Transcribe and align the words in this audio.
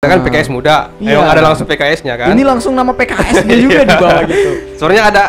kan 0.00 0.22
PKS 0.22 0.46
muda, 0.46 0.94
Iya. 1.02 1.18
emang 1.18 1.26
ada 1.28 1.42
langsung 1.42 1.66
PKS-nya 1.66 2.14
kan? 2.14 2.30
Ini 2.30 2.46
langsung 2.46 2.70
nama 2.70 2.94
PKS-nya 2.94 3.56
juga 3.66 3.82
di 3.82 3.94
bawah 3.98 4.22
gitu. 4.22 4.50
Sebenarnya 4.78 5.04
ada 5.04 5.24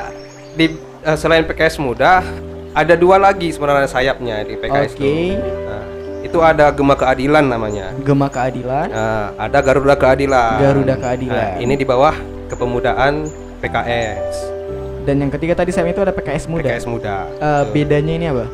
di 0.54 0.66
eh, 1.02 1.18
selain 1.18 1.42
PKS 1.42 1.82
muda 1.82 2.22
ada 2.70 2.94
dua 2.94 3.18
lagi 3.18 3.50
sebenarnya 3.50 3.90
sayapnya 3.90 4.46
di 4.46 4.54
PKS 4.56 4.94
Oke. 4.94 5.02
itu. 5.02 5.42
Nah, 5.42 5.84
itu 6.22 6.38
ada 6.38 6.70
Gema 6.70 6.94
Keadilan 6.94 7.50
namanya. 7.50 7.98
Gema 7.98 8.30
Keadilan, 8.30 8.88
Nah, 8.88 9.34
ada 9.42 9.58
Garuda 9.58 9.98
Keadilan. 9.98 10.62
Garuda 10.62 10.96
Keadilan. 11.00 11.34
Nah, 11.34 11.52
ini 11.58 11.74
di 11.74 11.86
bawah 11.88 12.14
kepemudaan 12.48 13.26
PKS. 13.58 14.54
dan 15.00 15.18
yang 15.18 15.32
ketiga 15.34 15.58
tadi 15.58 15.74
saya 15.74 15.90
itu 15.90 15.98
ada 15.98 16.14
PKS 16.14 16.46
Muda. 16.46 16.70
PKS 16.70 16.86
muda. 16.86 17.26
Eh, 17.34 17.64
bedanya 17.74 18.14
ini 18.14 18.26
apa? 18.30 18.46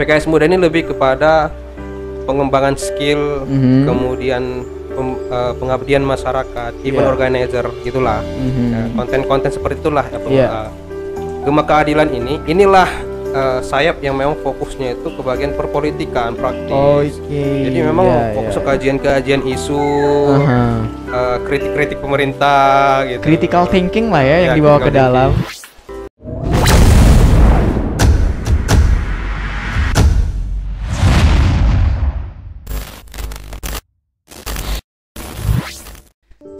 PKS 0.00 0.24
muda 0.24 0.48
ini 0.48 0.56
lebih 0.56 0.88
kepada 0.88 1.52
pengembangan 2.24 2.72
skill, 2.72 3.44
Mhm. 3.44 3.84
kemudian 3.84 4.42
eh, 5.32 5.52
pengabdian 5.56 6.04
masyarakat, 6.04 6.72
event 6.82 7.02
Iya. 7.02 7.10
organizer 7.10 7.64
gitulah. 7.80 8.20
Mhm. 8.20 8.66
Ya, 8.68 8.82
konten-konten 8.94 9.50
seperti 9.50 9.80
itulah 9.80 10.04
ya, 10.04 10.18
pem- 10.20 10.34
Iya. 10.34 10.48
eh, 10.60 10.70
Gema 11.42 11.64
keadilan 11.64 12.06
ini 12.08 12.38
inilah 12.46 12.86
eh, 13.32 13.60
sayap 13.60 13.98
yang 13.98 14.12
memang 14.12 14.36
fokusnya 14.38 14.92
itu 14.92 15.08
ke 15.08 15.20
bagian 15.24 15.56
perpolitikan 15.56 16.36
praktis. 16.36 17.16
Oke. 17.16 17.64
Jadi 17.64 17.78
memang 17.80 18.04
ya, 18.04 18.20
fokus 18.30 18.54
ke 18.54 18.62
kajian-kajian 18.62 19.42
isu, 19.42 19.80
Aha. 20.36 20.62
eh, 21.08 21.36
kritik-kritik 21.42 21.98
pemerintah 21.98 23.02
gitu. 23.08 23.24
Critical 23.24 23.64
thinking 23.66 24.12
lah 24.12 24.20
ya, 24.20 24.36
yang 24.38 24.52
Ya, 24.52 24.54
dibawa 24.54 24.78
ke 24.78 24.92
dalam. 24.92 25.32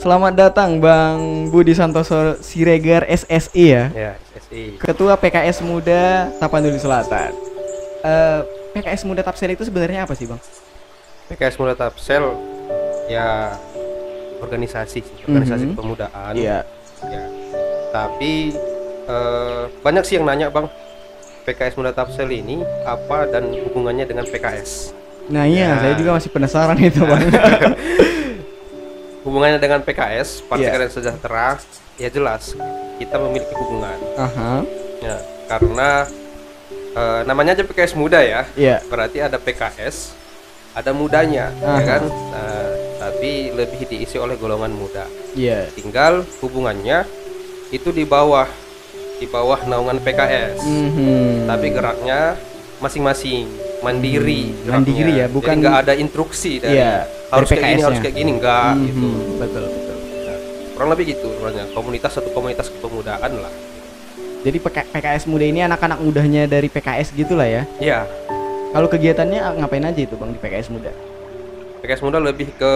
Selamat 0.03 0.35
datang 0.35 0.83
Bang 0.83 1.47
Budi 1.49 1.79
Santoso 1.79 2.35
Siregar 2.43 3.07
SSI 3.07 3.65
ya. 3.71 3.85
Ya, 3.95 4.13
SSI. 4.35 4.75
Ketua 4.77 5.15
PKS 5.15 5.63
Muda 5.63 6.27
Tapanuli 6.37 6.75
Selatan. 6.75 7.31
Eh, 8.03 8.41
PKS 8.75 9.07
Muda 9.07 9.23
Tapsel 9.23 9.55
itu 9.55 9.63
sebenarnya 9.63 10.03
apa 10.03 10.19
sih, 10.19 10.27
Bang? 10.27 10.43
PKS 11.31 11.55
Muda 11.55 11.79
Tapsel 11.79 12.35
ya 13.07 13.55
organisasi, 14.43 15.07
organisasi 15.23 15.65
Mhm. 15.65 15.73
kepemudaan. 15.73 16.33
Iya. 16.35 16.67
Ya. 17.07 17.25
Tapi 17.95 18.51
eh, 19.03 19.63
banyak 19.83 20.03
sih 20.03 20.19
yang 20.19 20.27
nanya, 20.27 20.51
Bang. 20.51 20.67
PKS 21.43 21.75
Muda 21.75 21.91
Tapsel 21.91 22.27
ini 22.29 22.59
apa 22.83 23.27
dan 23.27 23.51
hubungannya 23.67 24.07
dengan 24.07 24.27
PKS? 24.27 24.95
Nah, 25.27 25.47
iya, 25.47 25.75
Ya. 25.75 25.79
saya 25.79 25.95
juga 25.95 26.15
masih 26.15 26.31
penasaran 26.31 26.79
itu, 26.79 27.03
Bang. 27.03 27.23
Hubungannya 29.23 29.63
dengan 29.63 29.81
PKS, 29.87 30.43
Partai 30.51 30.67
Iya. 30.67 30.71
Keadilan 30.75 30.91
Sejahtera, 30.91 31.49
ya 31.95 32.09
jelas 32.11 32.59
kita 32.99 33.17
memiliki 33.23 33.55
hubungan. 33.55 33.99
Aha. 34.19 34.67
Ya, 34.99 35.17
karena 35.47 36.07
eh, 36.93 37.21
namanya 37.25 37.55
aja 37.55 37.63
PKS 37.63 37.95
Muda 37.95 38.19
ya. 38.19 38.43
Iya. 38.59 38.83
Berarti 38.91 39.23
ada 39.23 39.39
PKS, 39.39 40.15
ada 40.75 40.91
mudanya, 40.91 41.55
ya 41.55 41.71
Aha. 41.71 41.87
kan? 41.87 42.03
Nah, 42.07 42.67
tapi 42.99 43.51
lebih 43.55 43.87
diisi 43.87 44.19
oleh 44.19 44.35
golongan 44.35 44.75
muda. 44.75 45.07
Iya. 45.39 45.71
Tinggal 45.71 46.27
hubungannya 46.43 47.07
itu 47.71 47.89
di 47.95 48.03
bawah 48.03 48.47
di 49.23 49.27
bawah 49.31 49.63
naungan 49.71 50.03
PKS. 50.03 50.67
Mhm. 50.67 51.47
Tapi 51.47 51.67
geraknya 51.71 52.35
masing-masing 52.83 53.47
mandiri. 53.83 54.43
Mandiri 54.65 55.13
ya, 55.13 55.27
bukan- 55.27 55.59
nggak 55.59 55.77
ada 55.83 55.93
instruksi 55.95 56.59
dari 56.59 56.79
Iya, 56.79 57.05
harus 57.29 57.49
dari 57.49 57.59
kayak 57.59 57.69
gini, 57.69 57.83
harus 57.83 57.99
kayak 57.99 58.17
gini 58.17 58.31
enggak 58.33 58.73
Mhm, 58.73 58.85
gitu. 58.85 59.09
Betul, 59.37 59.65
betul. 59.65 59.97
Kurang 60.73 60.89
lebih 60.89 61.05
gitu 61.11 61.27
sebenarnya. 61.29 61.65
Komunitas 61.71 62.11
satu 62.13 62.29
komunitas 62.31 62.67
kepemudaan 62.69 63.33
lah. 63.37 63.53
Jadi 64.43 64.59
PK- 64.59 64.89
PKS 64.89 65.25
Muda 65.27 65.45
ini 65.45 65.61
anak-anak 65.61 65.99
mudanya 65.99 66.43
dari 66.45 66.67
PKS 66.67 67.13
gitulah 67.13 67.47
ya. 67.47 67.63
Iya, 67.79 68.07
Kalau 68.73 68.89
kegiatannya 68.89 69.37
ah, 69.37 69.53
ngapain 69.53 69.85
aja 69.85 70.01
itu, 70.01 70.17
Bang, 70.17 70.33
di 70.33 70.41
PKS 70.41 70.73
Muda? 70.73 70.89
PKS 71.79 72.01
muda 72.01 72.17
lebih 72.17 72.49
ke 72.57 72.75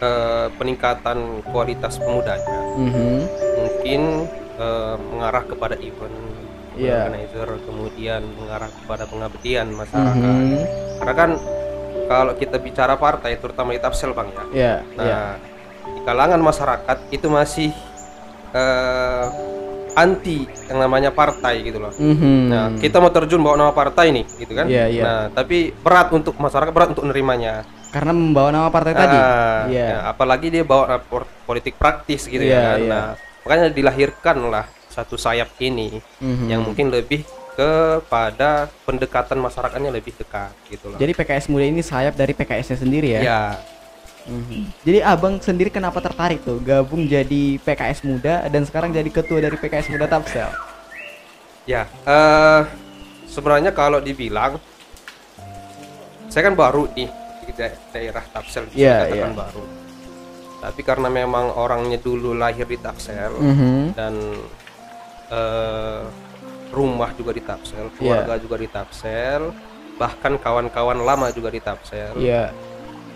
eh, 0.00 0.46
peningkatan 0.56 1.18
kualitas 1.46 1.96
pemudanya. 1.96 2.60
Mhm. 2.74 3.14
Mungkin 3.56 4.00
eh, 4.58 4.96
mengarah 5.06 5.44
kepada 5.44 5.78
event 5.78 6.16
Iya. 6.80 6.96
organizer, 7.04 7.48
kemudian 7.62 8.22
mengarah 8.34 8.70
kepada 8.70 9.04
pengabdian 9.04 9.66
masyarakat. 9.70 10.16
Mhm. 10.16 10.60
Karena 10.98 11.14
kan 11.14 11.30
kalau 12.06 12.32
kita 12.34 12.56
bicara 12.56 12.94
partai, 12.94 13.36
terutama 13.36 13.70
di 13.70 13.80
Tapsel 13.80 14.10
bang 14.10 14.28
ya. 14.30 14.44
Iya, 14.50 14.74
Nah, 14.96 15.04
iya. 15.04 15.20
di 15.86 16.00
kalangan 16.02 16.40
masyarakat 16.40 16.98
itu 17.10 17.26
masih 17.28 17.70
eh, 18.50 19.24
anti 19.92 20.42
yang 20.66 20.78
namanya 20.80 21.10
partai 21.10 21.62
gitu 21.62 21.78
loh. 21.78 21.94
Mhm. 21.94 22.34
Nah, 22.46 22.66
kita 22.74 22.98
mau 22.98 23.10
terjun 23.10 23.38
bawa 23.38 23.54
nama 23.54 23.70
partai 23.70 24.10
nih, 24.10 24.26
gitu 24.38 24.52
kan? 24.54 24.66
Iya, 24.66 24.90
iya. 24.90 25.02
Nah, 25.02 25.22
tapi 25.30 25.70
berat 25.70 26.10
untuk 26.10 26.34
masyarakat 26.34 26.70
berat 26.70 26.90
untuk 26.90 27.06
menerimanya. 27.06 27.62
Karena 27.90 28.10
membawa 28.10 28.50
nama 28.50 28.68
partai 28.70 28.94
tadi. 28.94 29.14
Ah, 29.14 29.66
Iya. 29.66 29.86
ya, 29.86 29.98
apalagi 30.06 30.50
dia 30.50 30.62
bawa 30.62 30.98
politik 31.46 31.74
praktis 31.74 32.26
gitu 32.26 32.42
Iya, 32.42 32.54
ya 32.54 32.62
kan. 32.62 32.78
iya. 32.78 32.90
Nah, 32.90 33.06
makanya 33.42 33.66
dilahirkanlah 33.70 34.64
satu 34.90 35.14
sayap 35.14 35.54
ini 35.58 36.02
Mhm. 36.18 36.46
yang 36.46 36.60
mungkin 36.60 36.90
lebih 36.90 37.22
kepada 37.52 38.66
pendekatan 38.82 39.36
masyarakatnya 39.36 39.88
lebih 39.88 40.12
dekat 40.12 40.50
gitu 40.66 40.88
loh. 40.88 40.98
Jadi 40.98 41.12
PKS 41.12 41.46
Muda 41.46 41.64
ini 41.64 41.80
sayap 41.80 42.14
dari 42.14 42.32
PKS-nya 42.32 42.76
sendiri 42.76 43.08
ya. 43.12 43.20
ya, 43.20 43.42
Mhm. 44.22 44.84
Jadi 44.84 44.98
Abang 45.00 45.38
sendiri 45.38 45.68
kenapa 45.68 45.96
tertarik 45.98 46.40
tuh 46.40 46.60
gabung 46.60 47.04
jadi 47.04 47.56
PKS 47.58 48.02
Muda 48.02 48.44
dan 48.46 48.62
sekarang 48.62 48.90
jadi 48.90 49.08
ketua 49.08 49.40
dari 49.40 49.56
PKS 49.56 49.88
Muda 49.88 50.04
Tapsel? 50.06 50.50
ya. 51.64 51.86
eh 52.04 52.62
sebenarnya 53.26 53.70
kalau 53.70 53.98
dibilang 53.98 54.58
saya 56.26 56.42
kan 56.44 56.54
baru 56.54 56.86
nih 56.90 57.08
di 57.40 57.52
da- 57.52 57.78
daerah 57.90 58.24
Tapsel 58.26 58.66
bisa 58.66 58.76
Iya, 58.76 58.96
dikatakan 59.04 59.16
iya. 59.26 59.38
baru. 59.38 59.64
Tapi 60.60 60.80
karena 60.82 61.08
memang 61.08 61.46
orangnya 61.50 61.96
dulu 61.96 62.30
lahir 62.32 62.64
di 62.64 62.76
Tapsel 62.76 63.32
Mhm. 63.32 63.94
dan 63.94 64.14
eh, 65.30 66.02
rumah 66.70 67.10
juga 67.14 67.30
di 67.30 67.42
Tapsel, 67.42 67.90
keluarga 67.94 68.38
juga 68.38 68.56
di 68.58 68.68
Tapsel, 68.70 69.50
bahkan 69.96 70.38
kawan-kawan 70.38 70.98
lama 71.00 71.30
juga 71.30 71.50
di 71.50 71.58
Tapsel. 71.58 72.14
Iya. 72.14 72.54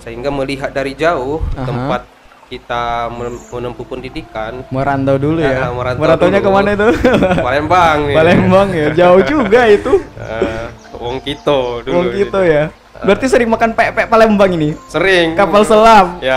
Sehingga 0.02 0.28
melihat 0.28 0.70
dari 0.70 0.92
jauh 0.94 1.38
Aha. 1.54 1.64
tempat 1.64 2.02
kita 2.44 3.08
men- 3.08 3.40
menempuh 3.40 3.86
pendidikan 3.88 4.60
Merantau 4.68 5.16
dulu 5.16 5.40
ya. 5.40 5.64
Ah, 5.64 5.72
merantau 5.72 6.02
Merantaunya 6.04 6.40
dulu. 6.44 6.46
ke 6.52 6.56
mana 6.60 6.68
itu? 6.76 6.88
Palembang 7.46 7.98
nih. 8.04 8.14
Palembang 8.14 8.68
ya. 8.68 8.86
Jauh 8.92 9.22
juga 9.24 9.60
itu. 9.64 9.92
Eh, 10.20 10.66
Wong 11.00 11.18
Kito 11.24 11.80
dulu. 11.82 11.94
Wong 12.04 12.06
gitu 12.12 12.40
ya. 12.44 12.68
Berarti 13.00 13.26
sering 13.26 13.48
makan 13.48 13.72
pepek 13.72 14.06
Palembang 14.06 14.52
ini. 14.54 14.76
Sering. 14.92 15.32
Kapal 15.34 15.64
selam. 15.64 16.20
Ya. 16.20 16.36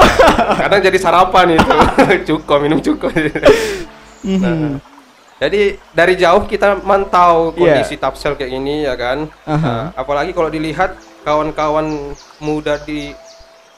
Kadang 0.58 0.80
jadi 0.80 0.98
sarapan 0.98 1.60
itu. 1.60 1.76
cukup 2.34 2.58
minum 2.64 2.80
cukup. 2.80 3.12
Mhm. 4.24 4.80
Jadi 5.38 5.62
dari 5.92 6.14
jauh 6.16 6.44
kita 6.44 6.82
mantau 6.82 7.54
Iya. 7.54 7.78
kondisi 7.78 7.96
Tapsel 7.96 8.34
kayak 8.34 8.52
gini 8.52 8.84
ya 8.84 8.94
kan. 8.94 9.30
Aha. 9.44 9.62
Nah, 9.62 9.84
apalagi 9.94 10.34
kalau 10.34 10.50
dilihat 10.50 10.94
kawan-kawan 11.22 12.14
muda 12.40 12.82
di 12.82 13.14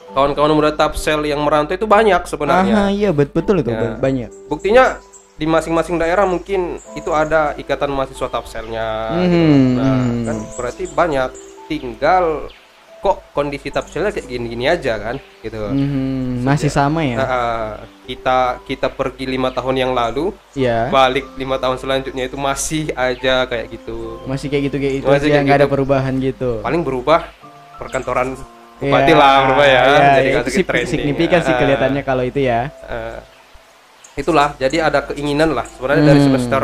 kawan-kawan 0.10 0.52
muda 0.52 0.72
Tapsel 0.72 1.22
yang 1.24 1.44
merantau 1.44 1.76
itu 1.76 1.84
banyak 1.84 2.16
Aha, 2.18 2.26
sebenarnya. 2.26 2.88
iya 2.90 3.12
bet- 3.12 3.32
betul 3.32 3.60
itu 3.60 3.70
Ya. 3.70 3.94
banyak. 3.94 4.32
Buktinya 4.48 4.98
di 5.36 5.44
masing-masing 5.44 5.96
daerah 5.96 6.24
mungkin 6.24 6.80
itu 6.94 7.12
ada 7.12 7.56
ikatan 7.56 7.92
mahasiswa 7.92 8.28
Tapselnya. 8.28 9.20
gitu. 9.20 9.36
Mhm, 9.36 9.64
Nah, 9.76 10.00
kan 10.26 10.38
berarti 10.56 10.84
banyak. 10.90 11.30
Tinggal 11.70 12.50
kok 13.00 13.32
kondisi 13.32 13.68
Tapselnya 13.68 14.12
kayak 14.12 14.28
gini-gini 14.28 14.66
aja 14.66 15.00
kan 15.00 15.16
gitu. 15.40 15.56
Mhm, 15.66 16.44
masih 16.44 16.68
sama 16.68 17.00
ya. 17.02 17.18
Ah, 17.18 17.72
kita 18.04 18.38
kita 18.64 18.88
pergi 18.88 19.24
lima 19.26 19.50
tahun 19.50 19.76
yang 19.78 19.92
lalu, 19.92 20.36
Iya. 20.52 20.88
balik 20.90 21.24
lima 21.34 21.56
tahun 21.56 21.76
selanjutnya 21.76 22.26
itu 22.26 22.36
masih 22.36 22.92
aja 22.92 23.44
kayak 23.46 23.72
gitu. 23.72 24.20
Masih 24.26 24.48
kayak 24.48 24.64
gitu 24.68 24.78
kayak 24.78 24.94
itu 24.98 25.06
Masih 25.06 25.28
kayak 25.28 25.44
nggak 25.44 25.58
ada 25.58 25.64
gitu. 25.64 25.74
perubahan 25.74 26.14
gitu. 26.18 26.52
Paling 26.60 26.82
berubah 26.82 27.24
perkantoran 27.76 28.36
bupati 28.78 29.12
Iya, 29.12 29.16
lah 29.16 29.36
berubah 29.44 29.66
ya. 29.66 29.82
iya, 29.82 30.08
jadi 30.14 30.30
itu 30.38 30.52
sih 30.54 30.64
trending. 30.64 30.88
signifikan 30.90 31.40
sih 31.40 31.52
Ah, 31.52 31.58
kelihatannya 31.58 32.02
kalau 32.02 32.24
itu 32.24 32.40
ya. 32.42 32.68
ah. 32.84 33.20
itulah, 34.14 34.52
jadi 34.56 34.84
ada 34.84 35.00
keinginan 35.06 35.52
lah 35.52 35.64
sebenarnya 35.66 36.04
dari 36.06 36.20
Hmm. 36.20 36.28
semester 36.28 36.64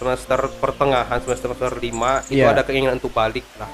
semester 0.00 0.40
pertengahan 0.56 1.20
semester 1.20 1.52
semester 1.52 1.76
lima 1.76 2.24
itu 2.26 2.40
Iya. 2.40 2.50
ada 2.50 2.64
keinginan 2.64 2.96
untuk 2.96 3.12
balik 3.12 3.44
lah. 3.54 3.68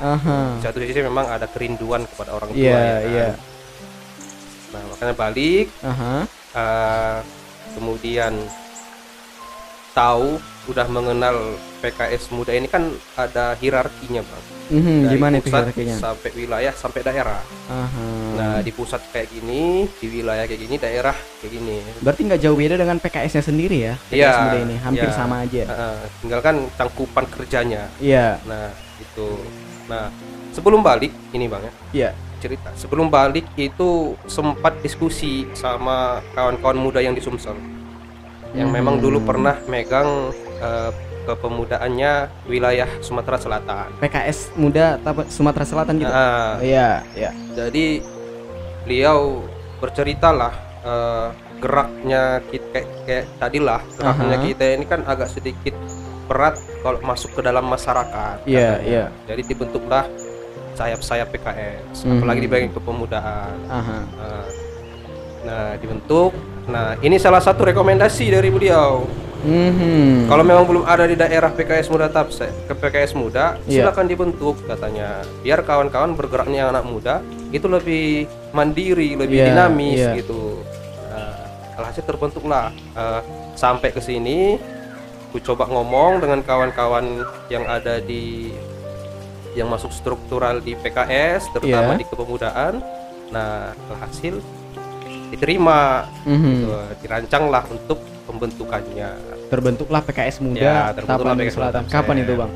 Di 0.59 0.61
satu 0.61 0.83
sisi 0.83 0.99
memang 0.99 1.31
ada 1.31 1.47
kerinduan 1.47 2.03
kepada 2.05 2.35
orang 2.35 2.51
tua 2.51 2.59
Iya, 2.59 2.75
ya 2.75 2.91
kan. 2.91 3.07
iya. 3.07 3.29
Nah 4.67 4.83
makanya 4.91 5.15
balik 5.15 5.67
Aha. 5.81 6.13
eh, 6.53 7.17
kemudian 7.73 8.33
tahu 9.93 10.43
udah 10.67 10.87
mengenal 10.87 11.37
PKS 11.79 12.31
muda 12.31 12.51
ini 12.51 12.67
kan 12.67 12.87
ada 13.15 13.55
hierarkinya 13.55 14.21
bang 14.21 14.45
Mhm, 14.67 15.07
Dari 15.07 15.15
gimana 15.15 15.35
itu 15.37 15.47
pusat 15.47 15.63
hierarkinya? 15.63 15.95
sampai 15.97 16.31
wilayah 16.35 16.75
sampai 16.75 17.01
daerah 17.01 17.39
Aha. 17.67 18.07
nah 18.35 18.55
di 18.59 18.71
pusat 18.71 18.99
kayak 19.09 19.31
gini 19.31 19.87
di 19.87 20.07
wilayah 20.11 20.43
kayak 20.43 20.59
gini 20.59 20.75
daerah 20.77 21.15
kayak 21.39 21.53
gini 21.53 21.77
Berarti 22.03 22.21
nggak 22.27 22.41
jauh 22.43 22.57
beda 22.57 22.75
dengan 22.75 22.99
PKS-nya 22.99 23.43
sendiri 23.45 23.79
ya? 23.81 23.95
PKS 24.11 24.19
Iya, 24.19 24.31
muda 24.43 24.59
ini 24.61 24.77
hampir 24.77 25.07
iya. 25.07 25.15
sama 25.15 25.37
aja. 25.41 25.63
Heeh, 25.65 25.99
tinggal 26.19 26.41
kan 26.41 26.57
cangkupan 26.75 27.25
kerjanya 27.29 27.87
Iya, 27.97 28.43
nah 28.43 28.75
itu 28.99 29.39
nah 29.87 30.11
sebelum 30.51 30.83
balik 30.83 31.15
ini 31.31 31.47
bang 31.47 31.63
ya 31.63 31.73
iya. 31.95 32.11
cerita 32.37 32.75
sebelum 32.75 33.07
balik 33.07 33.47
itu 33.55 34.19
sempat 34.27 34.83
diskusi 34.83 35.47
sama 35.53 36.19
kawan-kawan 36.35 36.75
muda 36.75 36.99
yang 36.99 37.15
di 37.15 37.23
Sumsel 37.23 37.55
yang 38.51 38.67
memang 38.69 38.99
dulu 38.99 39.23
Hmm. 39.23 39.29
pernah 39.29 39.55
megang 39.65 40.35
eh, 40.57 40.91
kepemudaannya 41.27 42.13
wilayah 42.47 42.87
Sumatera 43.03 43.37
Selatan. 43.37 43.89
PKS 43.99 44.55
muda 44.55 44.97
Sumatera 45.27 45.67
Selatan 45.67 45.99
gitu. 45.99 46.09
Nah, 46.09 46.63
Iya, 46.63 47.03
iya. 47.13 47.31
jadi 47.53 48.01
beliau 48.87 49.43
berceritalah 49.79 50.55
eh, 50.87 51.29
geraknya 51.59 52.45
kita 52.47 52.67
kayak, 52.71 52.89
kayak 53.05 53.25
tadilah 53.41 53.83
geraknya 53.97 54.37
Aha. 54.39 54.45
kita 54.45 54.65
ini 54.77 54.85
kan 54.87 55.01
agak 55.03 55.33
sedikit 55.33 55.75
berat 56.27 56.55
kalau 56.83 56.99
masuk 57.03 57.35
ke 57.35 57.41
dalam 57.43 57.65
masyarakat. 57.65 58.45
Iya, 58.47 58.79
katanya. 58.79 58.87
iya. 58.87 59.05
Jadi 59.27 59.43
dibentuklah 59.47 60.05
sayap-sayap 60.77 61.33
PKS, 61.33 62.05
Mhm. 62.05 62.21
apalagi 62.21 62.41
di 62.41 62.51
bagian 62.51 62.73
kepemudaan. 62.73 63.57
Aha. 63.67 63.99
Nah, 64.15 64.47
Nah, 65.47 65.79
dibentuk. 65.79 66.35
Nah, 66.67 66.99
ini 66.99 67.23
salah 67.23 67.39
satu 67.39 67.63
rekomendasi 67.63 68.35
dari 68.35 68.51
beliau. 68.51 69.07
Mhm. 69.45 70.27
Kalau 70.27 70.43
memang 70.43 70.65
belum 70.65 70.85
ada 70.85 71.05
di 71.05 71.15
daerah 71.15 71.51
PKS 71.51 71.89
Muda 71.89 72.09
Tapse, 72.09 72.49
ke 72.65 72.73
PKS 72.73 73.13
Muda, 73.13 73.61
Iya. 73.65 73.85
silakan 73.85 74.07
dibentuk 74.07 74.57
katanya. 74.65 75.21
Biar 75.43 75.61
kawan-kawan 75.61 76.15
bergeraknya 76.15 76.71
anak 76.71 76.85
muda 76.85 77.21
itu 77.51 77.67
lebih 77.67 78.25
mandiri, 78.51 79.15
lebih 79.15 79.39
Iya, 79.39 79.47
dinamis 79.53 80.01
iya. 80.01 80.13
gitu. 80.17 80.63
Nah, 81.11 81.37
alhasil 81.77 82.03
terbentuklah 82.03 82.73
eh, 82.73 83.21
sampai 83.55 83.93
ke 83.93 84.01
sini 84.01 84.57
ku 85.31 85.43
coba 85.43 85.67
ngomong 85.67 86.23
dengan 86.23 86.41
kawan-kawan 86.41 87.21
yang 87.49 87.67
ada 87.67 87.99
di 87.99 88.55
yang 89.53 89.69
masuk 89.69 89.89
struktural 89.91 90.61
di 90.61 90.77
PKS 90.77 91.49
terutama 91.51 91.97
Iya. 91.97 92.01
di 92.01 92.05
kepemudaan. 92.05 92.75
Nah, 93.33 93.73
alhasil 93.91 94.39
diterima 95.29 96.07
Mhm. 96.23 96.51
gitu. 96.53 96.69
dirancanglah 97.03 97.65
untuk 97.67 97.99
pembentukannya. 98.27 99.11
Terbentuklah 99.47 100.03
PKS 100.03 100.37
Ya, 100.37 100.43
muda 100.43 100.73
terbentuklah 100.93 101.19
Tapanuli 101.33 101.43
PKS 101.43 101.55
Selatan. 101.55 101.83
Muda 101.83 101.93
Kapan 101.93 102.17
itu, 102.19 102.33
Bang? 102.35 102.53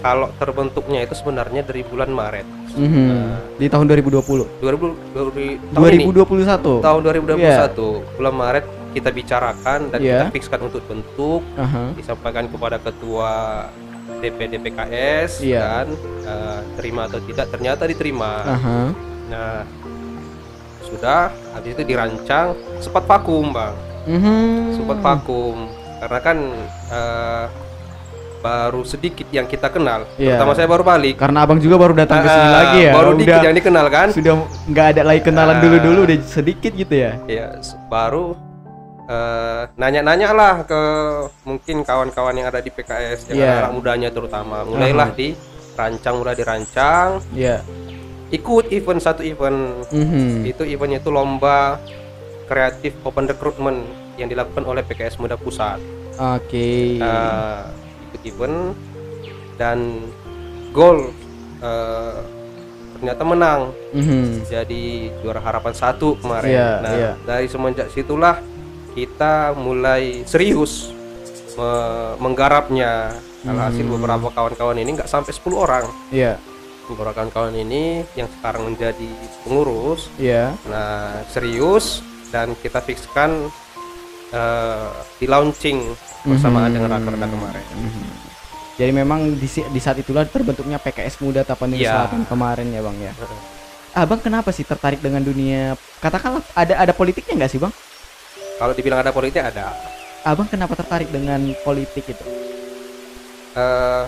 Kalau 0.00 0.28
terbentuknya 0.34 1.00
itu 1.04 1.12
sebenarnya 1.12 1.60
dari 1.60 1.84
bulan 1.84 2.08
Maret 2.08 2.46
Mhm. 2.72 3.04
Nah. 3.04 3.36
Di 3.54 3.66
tahun 3.66 3.84
2020. 3.84 4.46
2000, 4.56 4.94
2000 5.12 5.58
tahun 5.74 5.90
ini 5.92 6.04
2021. 6.06 6.80
tahun 6.80 7.00
2021 7.02 8.00
bulan 8.16 8.34
Maret 8.34 8.64
kita 8.90 9.10
bicarakan 9.10 9.80
dan 9.90 9.98
Iya. 10.00 10.16
kita 10.16 10.26
fikskan 10.32 10.60
untuk 10.64 10.82
bentuk 10.86 11.42
Aha. 11.54 11.92
disampaikan 11.92 12.46
kepada 12.46 12.78
ketua 12.78 13.30
DPD 14.18 14.58
PKS 14.58 15.42
Iya. 15.42 15.60
kan 15.60 15.86
eh, 16.24 16.60
terima 16.74 17.04
atau 17.04 17.20
tidak 17.20 17.46
ternyata 17.50 17.84
diterima 17.84 18.32
Aha. 18.40 18.78
nah 19.28 19.62
sudah 20.90 21.20
habis 21.52 21.70
itu 21.72 21.82
dirancang 21.84 22.52
sempat 22.78 23.04
vakum 23.04 23.50
bang 23.50 23.74
Mhm. 24.00 24.74
sempat 24.74 24.98
vakum 24.98 25.68
karena 26.00 26.18
kan 26.18 26.36
eh, 26.88 27.44
baru 28.40 28.80
sedikit 28.82 29.28
yang 29.28 29.44
kita 29.44 29.68
kenal 29.68 30.08
Iya. 30.16 30.34
terutama 30.34 30.56
saya 30.56 30.64
baru 30.64 30.80
balik 30.80 31.20
Karena 31.20 31.44
Abang 31.44 31.60
juga 31.60 31.76
baru 31.76 31.92
datang 31.92 32.24
ke 32.24 32.28
sini 32.28 32.40
Ah, 32.42 32.54
lagi 32.56 32.80
ya. 32.80 32.92
baru 32.96 33.08
udah 33.12 33.20
dikit 33.20 33.40
yang 33.44 33.52
dikenal 33.54 33.86
kan 33.86 34.08
sudah 34.10 34.32
nggak 34.64 34.86
ada 34.90 35.02
lagi 35.04 35.20
kenalan 35.20 35.56
Ah. 35.56 35.60
dulu-dulu 35.60 36.00
udah 36.08 36.16
sedikit 36.24 36.72
gitu 36.72 36.94
ya. 36.96 37.20
ya 37.28 37.52
baru 37.86 38.32
eh, 39.04 39.62
nanya-nanya 39.74 40.28
lah 40.32 40.54
ke 40.64 40.80
mungkin 41.42 41.82
kawan-kawan 41.82 42.32
yang 42.32 42.46
ada 42.46 42.58
di 42.58 42.70
PKS 42.70 43.28
yang 43.28 43.36
Iya. 43.36 43.52
anak 43.60 43.72
mudanya 43.74 44.08
terutama 44.08 44.62
mulailah 44.62 45.10
Aha. 45.10 45.18
dirancang 45.18 46.14
mulai 46.16 46.34
dirancang 46.34 47.08
Iya. 47.30 47.60
Ikut 48.30 48.70
event 48.70 48.98
satu 48.98 49.20
event 49.20 49.86
Mhm. 49.90 50.46
itu 50.46 50.62
eventnya 50.64 50.98
itu 50.98 51.10
lomba 51.10 51.78
kreatif 52.46 52.94
open 53.02 53.26
recruitment 53.26 53.82
yang 54.14 54.26
dilakukan 54.26 54.62
oleh 54.62 54.82
PKS 54.82 55.16
Muda 55.16 55.34
Pusat 55.34 55.78
Oke. 56.16 57.00
Nah, 57.00 57.64
ikut 58.06 58.22
event 58.24 58.76
dan 59.56 60.04
gol 60.70 61.10
eh, 61.58 62.18
ternyata 62.94 63.22
menang 63.22 63.60
Mhm. 63.90 64.44
jadi 64.44 64.84
juara 65.18 65.40
harapan 65.40 65.72
satu 65.72 66.16
kemarin. 66.16 66.50
Iya, 66.50 66.70
nah, 66.80 66.92
iya. 66.94 67.12
dari 67.22 67.46
semenjak 67.46 67.88
situlah 67.88 68.36
kita 68.90 69.52
mulai 69.54 70.24
serius 70.24 70.92
me- 71.54 72.16
menggarapnya. 72.18 73.12
Alhasil 73.40 73.80
Hmm. 73.82 73.96
beberapa 73.96 74.28
kawan-kawan 74.30 74.76
ini 74.76 74.92
nggak 74.94 75.08
sampai 75.08 75.32
10 75.32 75.56
orang. 75.58 75.88
Iya. 76.10 76.36
Beberapa 76.90 77.14
kawan-kawan 77.14 77.54
ini 77.54 78.02
yang 78.18 78.26
sekarang 78.28 78.66
menjadi 78.66 79.10
pengurus. 79.46 80.10
Iya. 80.18 80.58
Nah, 80.66 81.22
serius 81.30 82.02
dan 82.28 82.58
kita 82.58 82.82
fikskan 82.82 83.46
eh, 84.30 84.90
di 85.18 85.26
launching 85.26 85.90
bersamaan 86.22 86.70
Mhm. 86.70 86.74
dengan 86.74 86.90
rakerda 86.94 87.26
kemarin. 87.26 87.66
Mhm. 87.74 88.06
Jadi 88.78 88.92
memang 88.94 89.20
di, 89.34 89.44
di 89.44 89.80
saat 89.82 89.98
itulah 89.98 90.22
terbentuknya 90.22 90.78
PKS 90.78 91.18
Muda 91.18 91.42
Tapanuli 91.42 91.82
Iya. 91.82 92.06
Selatan 92.06 92.22
kemarin 92.24 92.70
ya 92.70 92.80
bang 92.80 92.98
ya. 93.02 93.12
Abang 93.90 94.22
kenapa 94.22 94.54
sih 94.54 94.62
tertarik 94.62 95.02
dengan 95.02 95.18
dunia? 95.20 95.74
Katakanlah 95.98 96.46
ada 96.54 96.78
ada 96.78 96.92
politiknya 96.94 97.42
nggak 97.42 97.50
sih 97.50 97.58
bang? 97.58 97.74
Kalau 98.56 98.70
dibilang 98.70 99.02
ada 99.02 99.10
politik 99.10 99.42
ada. 99.42 99.74
Abang 100.22 100.46
kenapa 100.46 100.74
tertarik 100.74 101.10
dengan 101.10 101.38
politik 101.60 102.06
itu? 102.06 102.26
eh 103.50 104.04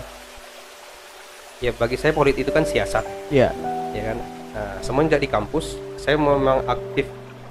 ya 1.63 1.71
bagi 1.71 1.95
saya 1.95 2.11
politik 2.11 2.43
itu 2.43 2.51
kan 2.51 2.61
siasat 2.61 3.07
Iya. 3.29 3.55
ya 3.89 4.01
kan 4.05 4.17
nah, 4.51 4.75
semenjak 4.79 5.17
di 5.17 5.25
kampus 5.25 5.65
saya 5.95 6.19
memang 6.19 6.59
aktif 6.65 7.07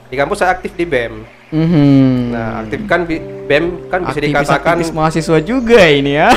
di 0.06 0.14
kampus 0.14 0.36
saya 0.38 0.52
aktif 0.52 0.72
di 0.72 0.84
bem 0.84 1.24
Mhm. 1.48 2.28
nah 2.28 2.60
aktif 2.60 2.80
kan 2.84 3.08
bem 3.42 3.88
kan 3.88 4.00
bisa 4.02 4.12
Aktivis- 4.14 4.28
dikatakan 4.30 4.76
aktivis 4.78 4.90
mahasiswa 4.90 5.38
juga 5.38 5.80
ini 5.84 6.12
ya. 6.14 6.28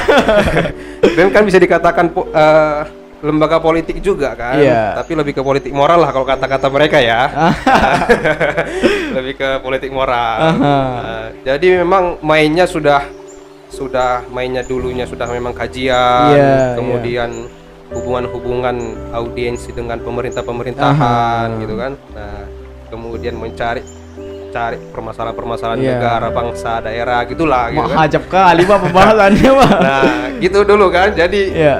bem 1.15 1.27
kan 1.29 1.43
bisa 1.43 1.55
dikatakan 1.57 2.11
eh, 2.11 2.81
lembaga 3.21 3.57
politik 3.57 3.99
juga 3.99 4.31
kan 4.33 4.55
Iya. 4.55 4.95
tapi 4.95 5.11
lebih 5.13 5.33
ke 5.33 5.41
politik 5.41 5.71
moral 5.71 5.99
lah 5.99 6.11
kalau 6.11 6.23
kata-kata 6.23 6.67
mereka 6.67 6.99
ya 6.99 7.27
lebih 9.15 9.33
ke 9.35 9.49
politik 9.59 9.91
moral 9.91 10.35
Aha. 10.41 10.75
Nah, 10.95 11.25
jadi 11.45 11.81
memang 11.81 12.19
mainnya 12.21 12.63
sudah 12.65 13.03
sudah 13.65 14.23
mainnya 14.29 14.61
dulunya 14.61 15.03
sudah 15.03 15.27
memang 15.27 15.51
kajian 15.51 16.31
Iya, 16.31 16.55
kemudian 16.75 17.29
hubungan-hubungan 17.89 18.75
audiensi 19.11 19.69
dengan 19.69 20.01
pemerintah-pemerintahan 20.01 21.47
Aha. 21.51 21.61
gitu 21.61 21.75
kan 21.75 21.93
nah 22.11 22.43
kemudian 22.87 23.35
mencari 23.35 23.81
cari 24.49 24.79
permasalahan-permasalahan 24.89 25.77
Iya. 25.77 25.89
negara 25.93 26.27
bangsa 26.31 26.79
daerah 26.79 27.19
gitulah 27.25 27.67
gitu 27.69 27.83
Mau 27.83 27.91
kan 27.91 27.97
hajab 28.01 28.23
kali 28.25 28.61
pak 28.63 28.79
pembahasannya 28.79 29.51
pak. 29.51 29.79
nah 29.85 30.03
gitu 30.39 30.59
dulu 30.63 30.85
kan 30.87 31.11
jadi 31.11 31.41
Iya. 31.51 31.77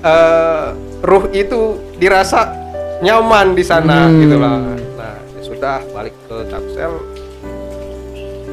eh, 0.00 0.64
ruh 1.04 1.28
itu 1.30 1.60
dirasa 1.94 2.48
nyaman 3.04 3.52
di 3.52 3.60
sana 3.60 4.08
Hmm. 4.08 4.16
gitu 4.18 4.36
lah. 4.40 4.56
Nah, 4.96 5.16
ya 5.28 5.40
sudah 5.44 5.76
balik 5.92 6.16
ke 6.24 6.36
Tapsel 6.48 6.92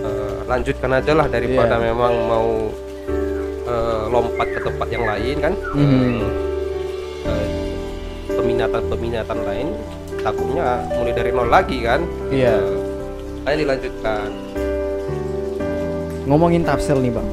eh, 0.04 0.36
lanjutkan 0.46 0.92
aja 0.94 1.12
lah 1.16 1.28
daripada 1.28 1.80
Iya. 1.80 1.84
memang 1.88 2.14
mau 2.28 2.50
eh, 3.64 4.04
lompat 4.12 4.48
ke 4.50 4.60
tempat 4.60 4.88
yang 4.92 5.08
lain 5.08 5.36
kan. 5.40 5.54
Hmm. 5.72 6.20
Eh, 6.20 6.22
peminatan-peminatan 8.30 9.40
lain 9.44 9.68
takutnya 10.20 10.88
mulai 10.90 11.14
dari 11.14 11.32
nol 11.32 11.48
lagi 11.48 11.84
kan. 11.84 12.02
Iya. 12.30 12.56
Eh, 12.56 13.48
ayo 13.50 13.56
dilanjutkan. 13.60 14.30
Ngomongin 16.24 16.64
Tapsel 16.64 17.04
nih 17.04 17.12
bang. 17.12 17.28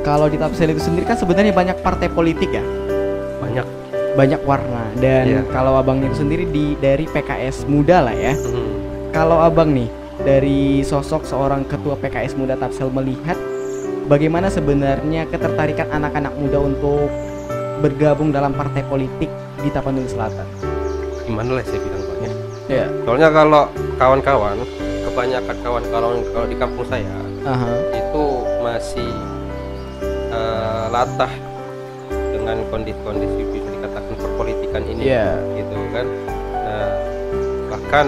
Kalau 0.00 0.30
di 0.30 0.38
Tapsel 0.38 0.70
itu 0.70 0.80
sendiri 0.80 1.04
kan 1.04 1.18
sebenarnya 1.18 1.50
banyak 1.50 1.76
partai 1.82 2.06
politik 2.08 2.50
ya. 2.50 2.62
Banyak. 3.38 3.66
banyak 4.10 4.42
warna 4.42 4.90
dan 4.98 5.22
Iya. 5.22 5.42
kalau 5.54 5.78
abang 5.78 6.02
itu 6.02 6.18
sendiri 6.18 6.42
di 6.44 6.74
dari 6.74 7.06
PKS 7.06 7.62
muda 7.70 8.02
lah 8.02 8.10
ya 8.10 8.34
Hmm. 8.34 8.74
kalau 9.14 9.38
abang 9.38 9.70
nih 9.70 9.86
dari 10.18 10.82
sosok 10.82 11.22
seorang 11.22 11.62
ketua 11.62 11.94
PKS 11.94 12.34
muda 12.34 12.58
Tapsel 12.58 12.90
melihat 12.90 13.38
bagaimana 14.10 14.50
sebenarnya 14.50 15.30
ketertarikan 15.30 15.94
anak-anak 15.94 16.34
muda 16.34 16.58
untuk 16.58 17.06
bergabung 17.80 18.30
dalam 18.30 18.52
partai 18.52 18.84
politik 18.84 19.28
di 19.56 19.68
Tapanuli 19.68 20.06
Selatan 20.06 20.46
Gimana 21.24 21.56
lah 21.56 21.64
saya 21.64 21.80
bilang 21.80 22.02
Bang, 22.02 22.20
ya. 22.20 22.32
ya 22.68 22.84
Soalnya 23.02 23.28
kalau 23.30 23.62
kawan-kawan, 23.96 24.56
kebanyakan 25.04 25.56
kawan-kawan 25.60 26.18
kalau 26.26 26.46
di 26.46 26.56
kampung 26.56 26.86
saya 26.86 27.08
aha 27.40 27.72
itu 27.90 28.24
masih 28.60 29.10
eh, 30.30 30.84
latah 30.88 31.32
dengan 32.30 32.56
kondisi-kondisi 32.68 33.40
bisa 33.48 33.68
dikatakan 33.70 34.12
perpolitikan 34.14 34.82
ini 34.84 35.02
Iya. 35.08 35.40
gitu 35.56 35.76
kan 35.90 36.06
nah, 36.52 36.90
bahkan 37.68 38.06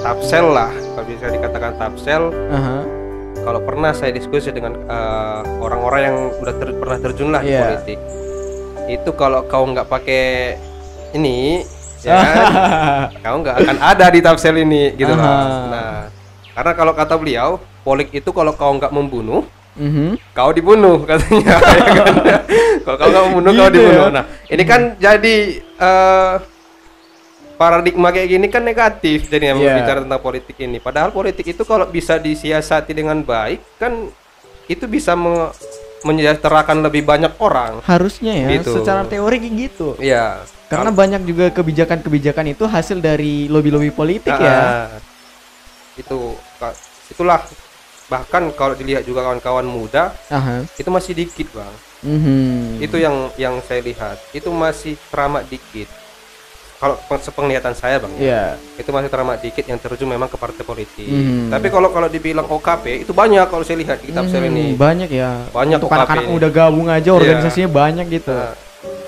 tapsel 0.00 0.46
lah 0.50 0.70
kalau 0.70 1.06
bisa 1.06 1.26
dikatakan 1.28 1.72
tapsel 1.76 2.22
Aha. 2.48 2.76
kalau 3.42 3.60
pernah 3.62 3.90
saya 3.90 4.10
diskusi 4.10 4.50
dengan 4.50 4.78
eh, 4.78 5.40
orang-orang 5.58 6.00
yang 6.04 6.16
udah 6.38 6.54
ter- 6.56 6.76
pernah 6.76 6.98
terjun 7.00 7.30
lah 7.30 7.42
di 7.42 7.50
Iya. 7.50 7.60
politik 7.64 7.98
itu 8.94 9.10
kalau 9.12 9.44
kau 9.44 9.64
nggak 9.64 9.86
pakai 9.86 10.56
ini 11.12 11.64
ya 12.02 12.18
kan, 12.18 12.44
kau 13.22 13.36
nggak 13.38 13.56
akan 13.58 13.76
ada 13.78 14.06
di 14.08 14.18
tapsel 14.18 14.58
ini 14.58 14.90
gitu 14.92 15.12
loh 15.12 15.22
nah 15.68 16.10
karena 16.52 16.72
kalau 16.72 16.92
kata 16.92 17.14
beliau 17.14 17.50
polik 17.80 18.10
itu 18.10 18.28
kalau 18.28 18.52
kau 18.52 18.72
nggak 18.72 18.90
membunuh 18.90 19.42
Mhm. 19.72 20.20
kau 20.36 20.52
dibunuh 20.52 21.00
katanya 21.02 21.56
ya 21.56 21.58
kan? 21.96 22.14
kalau 22.84 22.96
kau 22.98 23.08
nggak 23.08 23.24
membunuh 23.24 23.50
kau 23.54 23.64
Gitu 23.64 23.76
dibunuh 23.78 24.04
ya. 24.04 24.12
nah 24.12 24.24
ini 24.46 24.62
kan 24.62 24.80
jadi 25.00 25.34
eh, 25.64 26.34
paradigma 27.54 28.08
kayak 28.10 28.28
gini 28.28 28.46
kan 28.48 28.60
negatif 28.60 29.32
jadi 29.32 29.54
Iya. 29.54 29.80
bicara 29.80 30.04
tentang 30.04 30.20
politik 30.20 30.56
ini 30.58 30.76
padahal 30.76 31.08
politik 31.08 31.46
itu 31.48 31.62
kalau 31.62 31.86
bisa 31.86 32.18
disiasati 32.18 32.92
dengan 32.92 33.22
baik 33.22 33.64
kan 33.78 34.12
itu 34.66 34.84
bisa 34.84 35.14
me- 35.14 35.56
menyejahterakan 36.02 36.82
lebih 36.82 37.02
banyak 37.02 37.32
orang 37.38 37.80
Harusnya 37.82 38.34
ya, 38.34 38.48
Gitu. 38.52 38.74
secara 38.74 39.02
teori 39.04 39.38
gitu. 39.40 39.94
Iya 39.96 40.42
Karena 40.66 40.88
banyak 40.88 41.22
juga 41.22 41.52
kebijakan-kebijakan 41.52 42.46
itu 42.50 42.64
hasil 42.64 42.98
dari 42.98 43.44
lobby-lobby 43.46 43.92
politik 43.92 44.32
Ah, 44.32 44.40
ya. 44.40 44.60
itu 45.94 46.18
Ka- 46.56 46.72
itulah 47.06 47.44
bahkan 48.08 48.48
kalau 48.50 48.72
dilihat 48.72 49.04
juga 49.04 49.20
kawan-kawan 49.22 49.64
muda 49.64 50.16
Aha. 50.28 50.64
itu 50.72 50.88
masih 50.88 51.12
dikit 51.12 51.48
bang 51.50 51.74
Mhm. 52.02 52.80
itu 52.80 52.96
yang 52.96 53.16
yang 53.36 53.54
saya 53.60 53.78
lihat 53.78 54.16
itu 54.30 54.48
masih 54.48 54.96
teramat 55.06 55.44
dikit 55.46 55.86
kalau 56.82 56.98
pe- 56.98 57.22
sepenglihatan 57.22 57.72
saya 57.72 57.96
bang 57.96 58.10
ya, 58.12 58.18
Iya. 58.18 58.42
itu 58.74 58.90
masih 58.90 59.06
teramat 59.06 59.38
dikit 59.38 59.62
yang 59.62 59.78
terjun 59.78 60.08
memang 60.08 60.26
ke 60.26 60.34
partai 60.34 60.60
politik 60.62 61.06
Hmm. 61.06 61.46
tapi 61.46 61.70
kalau 61.70 61.88
kalau 61.88 62.06
dibilang 62.06 62.42
OKP 62.44 63.06
itu 63.06 63.14
banyak 63.14 63.46
kalau 63.46 63.62
saya 63.62 63.78
lihat 63.78 64.02
di 64.02 64.10
kitab 64.10 64.26
sel 64.26 64.42
Mhm, 64.42 64.50
ini 64.50 64.64
banyak 64.74 65.06
ya. 65.08 65.46
Banyak 65.48 65.78
Untuk 65.78 65.86
OKP 65.88 65.96
anak-anak 65.96 66.26
muda 66.26 66.48
gabung 66.48 66.88
aja 66.88 67.10
organisasinya 67.12 67.70
banyak 67.70 68.06
gitu. 68.10 68.34
Nah, 68.34 68.50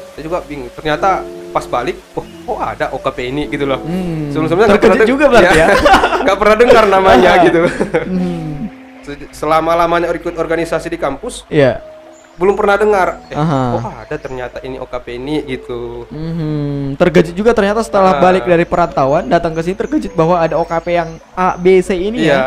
saya 0.09 0.23
juga 0.23 0.39
bingung 0.41 0.71
ternyata 0.71 1.27
pas 1.51 1.65
balik 1.65 1.99
oh, 2.15 2.23
oh 2.47 2.59
ada 2.59 2.87
OKP 2.89 3.19
ini 3.25 3.43
gitu 3.49 3.63
loh 3.65 3.79
Hmm. 3.81 4.31
sebelum-sebelumnya 4.31 4.69
nggak 4.69 4.79
Terkejut 4.81 4.95
pernah 4.95 5.11
juga 5.11 5.25
berarti 5.29 5.57
ya. 5.57 5.67
nggak 6.23 6.39
pernah 6.39 6.57
dengar 6.57 6.85
namanya 6.87 7.31
gitu 7.45 7.61
Hmm. 8.07 8.71
Se- 9.05 9.29
selama 9.35 9.75
lamanya 9.75 10.09
ikut 10.09 10.33
organisasi 10.33 10.89
di 10.89 10.97
kampus 10.97 11.43
Iya. 11.47 11.83
Belum 12.35 12.55
pernah 12.55 12.75
dengar 12.75 13.09
eh, 13.25 13.37
Aha. 13.37 13.63
oh 13.73 13.85
ada 13.97 14.17
ternyata 14.17 14.59
ini 14.61 14.77
OKP 14.77 15.07
ini 15.15 15.39
gitu 15.47 16.03
Mhm. 16.09 16.95
Terkejut 16.95 17.31
juga 17.33 17.51
ternyata 17.51 17.81
setelah 17.81 18.19
Ah. 18.19 18.21
balik 18.21 18.43
dari 18.43 18.63
perantauan 18.63 19.27
datang 19.27 19.51
ke 19.51 19.63
sini 19.63 19.77
terkejut 19.77 20.13
bahwa 20.13 20.39
ada 20.39 20.55
OKP 20.57 20.87
yang 20.93 21.11
A, 21.33 21.55
B, 21.55 21.79
C 21.79 21.95
ini 21.95 22.25
ya. 22.25 22.27
Iya. 22.27 22.43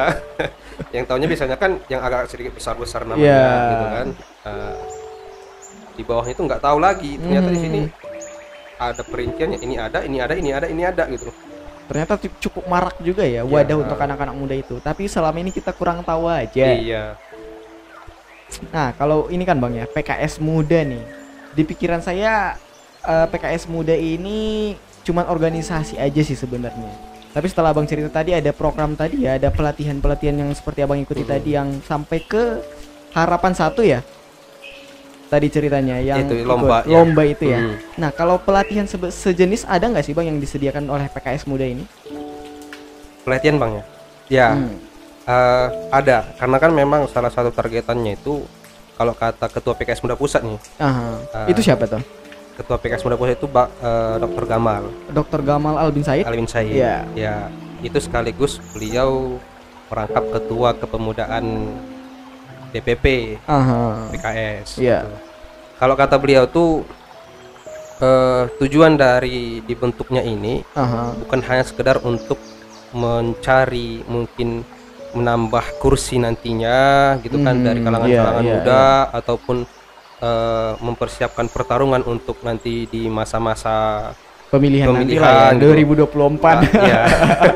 yang 0.95 1.05
tahunya 1.05 1.25
biasanya 1.25 1.55
kan 1.55 1.79
yang 1.85 1.99
agak 1.99 2.27
sedikit 2.27 2.51
besar-besar 2.53 3.03
namanya 3.03 3.23
Iya. 3.23 3.47
gitu 3.65 3.85
kan. 3.87 4.07
Eh, 4.45 4.75
di 5.93 6.03
bawahnya 6.03 6.31
itu 6.31 6.43
nggak 6.43 6.61
tahu 6.61 6.77
lagi. 6.77 7.11
Ternyata 7.17 7.49
di 7.49 7.59
sini 7.59 7.79
Hmm. 7.81 8.83
ada 8.83 9.01
perinciannya. 9.01 9.57
Ini 9.57 9.75
ada, 9.77 9.99
ini 10.01 10.17
ada, 10.17 10.33
ini 10.33 10.49
ada, 10.49 10.67
ini 10.67 10.83
ada 10.83 11.03
gitu. 11.07 11.31
Ternyata 11.87 12.13
cu- 12.17 12.37
cukup 12.41 12.67
marak 12.67 12.99
juga 12.99 13.23
ya 13.23 13.41
wadah 13.41 13.71
Iya. 13.73 13.81
untuk 13.81 13.95
anak-anak 13.97 14.35
muda 14.35 14.51
itu. 14.53 14.75
Tapi 14.77 15.07
selama 15.07 15.37
ini 15.37 15.49
kita 15.49 15.71
kurang 15.71 16.03
tahu 16.03 16.27
aja. 16.27 16.67
Iya. 16.69 17.15
Nah, 18.69 18.91
kalau 18.93 19.27
ini 19.27 19.43
kan 19.43 19.57
Bang 19.57 19.73
ya, 19.73 19.85
PKS 19.85 20.39
muda 20.39 20.81
nih. 20.81 21.03
Di 21.51 21.63
pikiran 21.63 21.99
saya 21.99 22.55
eh, 23.01 23.27
PKS 23.27 23.65
muda 23.65 23.93
ini 23.93 24.73
cuman 25.03 25.25
organisasi 25.25 25.95
aja 25.95 26.21
sih 26.21 26.35
sebenarnya. 26.35 26.91
Tapi 27.27 27.45
setelah 27.45 27.69
Abang 27.69 27.85
cerita 27.85 28.09
tadi 28.09 28.33
ada 28.33 28.49
program 28.49 28.91
tadi 28.91 29.23
ya, 29.23 29.37
ada 29.37 29.47
pelatihan-pelatihan 29.47 30.35
yang 30.37 30.49
seperti 30.51 30.81
Abang 30.81 30.97
ikuti 30.97 31.21
Hmm. 31.21 31.31
tadi 31.31 31.49
yang 31.53 31.69
sampai 31.81 32.19
ke 32.19 32.59
harapan 33.13 33.53
satu 33.53 33.81
ya. 33.81 34.01
Tadi 35.27 35.47
ceritanya 35.47 35.99
yang 35.99 36.23
Itu, 36.23 36.39
ikut 36.39 36.47
lomba 36.47 36.81
ya. 36.81 36.97
lomba 36.97 37.23
itu 37.23 37.45
ya. 37.45 37.59
Hmm. 37.59 37.75
Nah, 37.95 38.09
kalau 38.09 38.39
pelatihan 38.39 38.87
sebe- 38.87 39.11
sejenis 39.11 39.67
ada 39.67 39.85
nggak 39.85 40.01
sih 40.01 40.15
Bang 40.15 40.25
yang 40.25 40.39
disediakan 40.39 40.87
oleh 40.87 41.07
PKS 41.07 41.43
muda 41.45 41.67
ini? 41.67 41.83
Pelatihan 43.21 43.59
bang 43.59 43.71
ya. 43.73 43.83
Ya. 44.27 44.47
Hmm. 44.55 44.86
Eh, 45.27 45.67
ada. 45.91 46.23
Karena 46.39 46.57
kan 46.57 46.71
memang 46.71 47.05
salah 47.11 47.29
satu 47.29 47.51
targetannya 47.51 48.15
itu 48.15 48.47
kalau 48.97 49.13
kata 49.13 49.45
ketua 49.51 49.77
PKS 49.77 50.01
Muda 50.01 50.17
Pusat 50.17 50.41
nih, 50.47 50.59
Aha. 50.81 51.07
Ah. 51.35 51.47
itu 51.51 51.61
siapa 51.61 51.85
tuh? 51.85 52.01
ketua 52.57 52.81
PKS 52.81 53.05
Muda 53.05 53.13
Pusat 53.21 53.37
itu 53.37 53.47
Pak 53.47 53.67
eh, 53.69 54.15
Dr. 54.17 54.43
Gamal 54.49 54.83
Dr. 55.13 55.41
Gamal 55.45 55.75
Albin 55.77 56.01
Said? 56.01 56.25
Alvin 56.25 56.49
Said. 56.49 56.73
Iya. 56.73 57.05
Ya, 57.13 57.53
itu 57.85 58.01
sekaligus 58.01 58.57
beliau 58.73 59.37
merangkap 59.93 60.25
ketua 60.33 60.73
kepemudaan 60.73 61.45
DPP 62.73 63.37
Aha. 63.45 64.09
PKS. 64.11 64.81
Iya. 64.81 65.05
gitu. 65.05 65.17
Kalau 65.77 65.93
kata 65.93 66.17
beliau 66.17 66.49
tuh 66.49 66.81
eh, 68.01 68.49
tujuan 68.57 68.97
dari 68.97 69.61
dibentuknya 69.61 70.25
ini 70.25 70.65
Aha. 70.73 71.13
bukan 71.13 71.39
hanya 71.45 71.61
sekedar 71.61 72.01
untuk 72.01 72.41
mencari 72.97 74.01
mungkin 74.09 74.65
menambah 75.11 75.79
kursi 75.79 76.17
nantinya 76.17 76.77
gitu 77.21 77.39
kan 77.39 77.55
Hmm, 77.55 77.63
dari 77.63 77.79
kalangan 77.79 78.07
iya, 78.07 78.19
kalangan 78.19 78.43
iya, 78.43 78.53
muda 78.53 78.83
ataupun 79.13 79.57
eh, 80.17 80.71
mempersiapkan 80.77 81.45
pertarungan 81.47 82.01
untuk 82.03 82.41
nanti 82.41 82.85
di 82.85 83.05
masa-masa 83.07 84.11
Pemilihan, 84.47 84.87
nanti 84.89 85.19
lah 85.19 85.51
Pemilihan, 85.51 85.53
ya, 85.53 85.59
gitu. 85.59 86.07
2024. 86.07 86.39
Ah, 86.47 86.61
ya. 86.81 87.01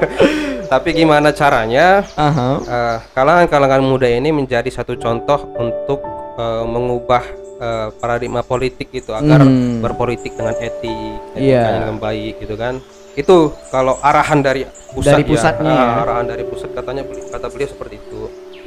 Tapi 0.72 0.90
gimana 0.94 1.32
caranya 1.32 2.04
Aha. 2.16 2.50
eh, 2.62 2.98
kalangan-kalangan 3.12 3.82
muda 3.82 4.08
ini 4.08 4.32
menjadi 4.32 4.68
satu 4.68 4.96
contoh 4.96 5.52
untuk 5.56 6.00
eh, 6.36 6.64
mengubah 6.64 7.24
eh, 7.58 7.88
paradigma 7.96 8.40
politik 8.42 8.88
itu 8.92 9.12
agar 9.12 9.44
Hmm. 9.44 9.80
berpolitik 9.80 10.32
dengan 10.32 10.56
etik, 10.58 11.16
etikanya 11.34 11.80
dengan 11.82 11.98
baik 11.98 12.40
gitu 12.40 12.56
kan. 12.56 12.80
Itu 13.14 13.38
kalau 13.68 14.00
arahan 14.00 14.40
dari 14.40 14.64
pusat 14.90 15.20
Dari 15.20 15.24
pusatnya 15.26 15.68
ya, 15.68 15.78
ya. 15.78 15.88
Ah, 15.90 16.04
arahan 16.04 16.26
dari 16.28 16.44
pusat 16.44 16.70
katanya 16.72 17.04
kata 17.06 17.48
beliau 17.48 17.70
seperti 17.70 17.96
itu. 17.98 18.22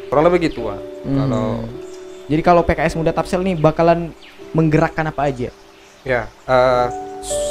Kurang 0.06 0.24
lebih 0.24 0.46
gitu 0.46 0.68
ah. 0.68 0.78
Hmm. 1.02 1.16
Kalau 1.18 1.46
Jadi 2.24 2.40
kalau 2.40 2.62
PKS 2.62 2.96
Muda 2.96 3.12
Tapsel 3.12 3.40
nih 3.40 3.52
bakalan 3.54 4.12
menggerakkan 4.50 5.04
apa 5.04 5.26
aja? 5.26 5.50
ya 6.04 6.28
eh, 6.28 6.86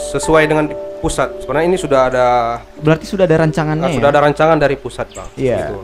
sesuai 0.07 0.45
dengan 0.45 0.69
pusat. 0.99 1.41
Sebenarnya 1.41 1.67
ini 1.67 1.77
sudah 1.77 1.99
ada 2.07 2.27
Berarti 2.77 3.03
sudah 3.03 3.25
ada 3.25 3.37
rancangannya 3.39 3.81
Nah, 3.81 3.89
ya? 3.89 3.97
sudah 3.97 4.09
ada 4.09 4.21
rancangan 4.21 4.57
dari 4.57 4.75
pusat 4.75 5.09
bang 5.09 5.29
Iya. 5.35 5.57
gitu. 5.59 5.79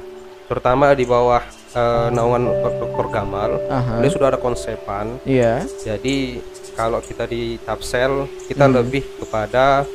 terutama 0.46 0.90
di 0.92 1.06
bawah 1.06 1.42
eh, 1.70 2.08
naungan 2.10 2.50
Dr. 2.56 3.06
Gamal 3.08 3.52
beliau 3.98 4.10
sudah 4.10 4.28
ada 4.30 4.40
konsepan 4.40 5.22
Iya. 5.22 5.62
jadi 5.78 6.42
kalau 6.74 6.98
kita 7.00 7.26
di 7.26 7.58
Tapsel 7.60 8.26
kita 8.46 8.66
Hmm. 8.66 8.74
lebih 8.76 9.06
kepada 9.20 9.86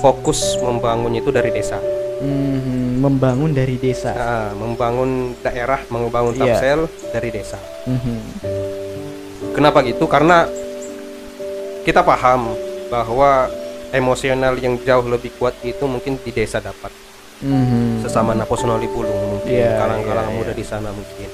fokus 0.00 0.56
membangun 0.60 1.12
itu 1.14 1.28
dari 1.28 1.50
desa 1.50 1.78
Mhm, 2.14 3.02
membangun 3.02 3.50
dari 3.52 3.76
desa. 3.76 4.14
Nah, 4.14 4.54
membangun 4.54 5.34
daerah 5.42 5.82
membangun 5.90 6.32
Iya. 6.38 6.56
Tapsel 6.56 6.80
dari 7.10 7.28
desa 7.28 7.58
Mhm. 7.84 8.18
kenapa 9.52 9.82
gitu 9.82 10.06
karena 10.06 10.48
kita 11.84 12.00
paham 12.00 12.54
bahwa 12.88 13.50
emosional 13.92 14.56
yang 14.56 14.78
jauh 14.80 15.04
lebih 15.04 15.34
kuat 15.36 15.58
itu 15.60 15.84
mungkin 15.84 16.16
di 16.16 16.32
desa 16.32 16.62
dapat 16.62 16.90
Mhm. 17.44 18.00
sesama 18.00 18.32
Naposonoli 18.32 18.88
Pulung 18.88 19.36
mungkin 19.36 19.52
Iya, 19.52 19.76
kalang-kalang 19.76 20.28
iya, 20.32 20.36
muda 20.38 20.52
iya. 20.54 20.58
di 20.58 20.64
sana 20.64 20.90
mungkin 20.94 21.28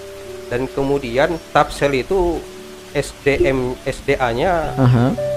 dan 0.51 0.67
kemudian 0.67 1.39
Tapsel 1.55 1.93
itu 1.95 2.41
SDM 2.91 3.79
SDA-nya 3.87 4.75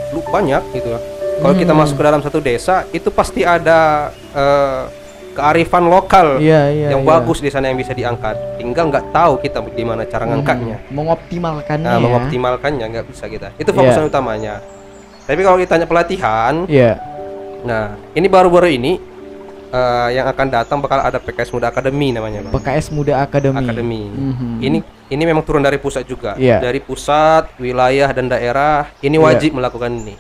lu 0.10 0.25
banyak 0.25 0.63
gitu. 0.74 0.98
Kalau 1.44 1.54
kita 1.54 1.74
Hmm. 1.76 1.82
masuk 1.84 1.96
ke 2.00 2.04
dalam 2.04 2.22
satu 2.24 2.40
desa 2.40 2.88
itu 2.90 3.12
pasti 3.12 3.44
ada 3.44 4.10
eh, 4.32 4.84
kearifan 5.34 5.86
lokal 5.86 6.38
Iya, 6.38 6.70
iya. 6.70 6.88
yang 6.94 7.02
iya. 7.04 7.10
bagus 7.10 7.38
di 7.38 7.50
sana 7.50 7.68
yang 7.68 7.76
bisa 7.76 7.92
diangkat. 7.92 8.34
Tinggal 8.56 8.88
nggak 8.88 9.12
tahu 9.12 9.38
kita 9.38 9.60
gimana 9.74 10.06
cara 10.06 10.24
ngangkatnya. 10.24 10.78
Mhm. 10.80 10.94
Mengoptimalkannya 10.94 11.86
Nah, 11.86 11.98
ya. 11.98 12.02
mengoptimalkannya 12.02 12.86
nggak 12.88 13.06
bisa 13.06 13.26
kita. 13.28 13.52
Itu 13.58 13.70
fokusan 13.70 14.08
utamanya. 14.08 14.62
Tapi 15.24 15.40
kalau 15.40 15.58
ditanya 15.58 15.84
pelatihan, 15.84 16.64
Iya. 16.66 16.98
nah 17.62 17.94
ini 18.14 18.26
baru-baru 18.26 18.72
ini 18.72 19.12
eh, 19.70 20.10
yang 20.14 20.30
akan 20.30 20.48
datang 20.48 20.78
bakal 20.78 21.02
ada 21.02 21.18
PKS 21.18 21.50
Muda 21.50 21.74
Akademi 21.74 22.14
namanya, 22.14 22.46
Bang. 22.46 22.54
PKS 22.54 22.94
Muda 22.94 23.26
Akademi. 23.26 23.58
Akademi. 23.58 24.04
Mhm. 24.06 24.62
Ini 24.62 24.78
ini 25.10 25.24
memang 25.26 25.42
turun 25.42 25.66
dari 25.66 25.82
pusat 25.82 26.06
juga. 26.06 26.38
Iya. 26.38 26.62
Dari 26.62 26.78
pusat, 26.78 27.58
wilayah 27.58 28.06
dan 28.10 28.30
daerah 28.30 28.86
ini 29.02 29.18
Iya. 29.18 29.26
wajib 29.26 29.58
melakukan 29.58 29.90
ini. 29.90 30.14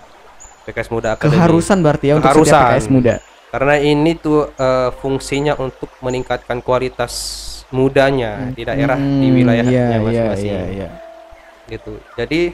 PKS 0.63 0.89
Muda 0.89 1.13
Akademi. 1.13 1.35
keharusan 1.35 1.77
berarti 1.79 2.05
ya 2.07 2.13
untuk 2.15 2.27
setiap 2.27 2.45
Keharusan. 2.45 2.63
PKS 2.71 2.87
Muda. 2.89 3.15
Karena 3.49 3.75
ini 3.77 4.11
tuh 4.15 4.49
eh, 4.49 4.89
fungsinya 4.97 5.53
untuk 5.55 5.91
meningkatkan 5.99 6.57
kualitas 6.59 7.13
mudanya 7.69 8.49
di 8.49 8.61
daerah 8.61 8.95
di 8.95 9.27
Hmm, 9.27 9.33
wilayahnya 9.33 9.71
iya, 9.71 9.85
iya, 9.89 9.97
masing-masing. 9.99 10.45
iya, 10.45 10.63
iya. 10.69 10.89
gitu 11.65 11.95
jadi 12.13 12.53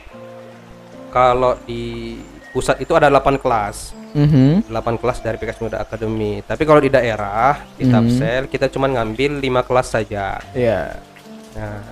kalau 1.10 1.60
di 1.60 2.16
pusat 2.50 2.80
itu 2.80 2.94
ada 2.94 3.10
8 3.10 3.36
kelas 3.36 3.92
Mhm. 4.10 4.66
8 4.66 4.96
kelas 4.96 5.20
dari 5.20 5.36
PKS 5.36 5.60
Muda 5.60 5.78
Academy 5.78 6.40
tapi 6.42 6.64
kalau 6.64 6.80
di 6.80 6.88
daerah 6.88 7.62
di 7.76 7.84
Mhm. 7.84 7.92
Tapsel 7.92 8.44
kita 8.48 8.66
cuma 8.68 8.88
ngambil 8.88 9.38
5 9.38 9.60
kelas 9.62 9.88
saja 9.92 10.40
Iya. 10.50 10.96
nah 11.52 11.84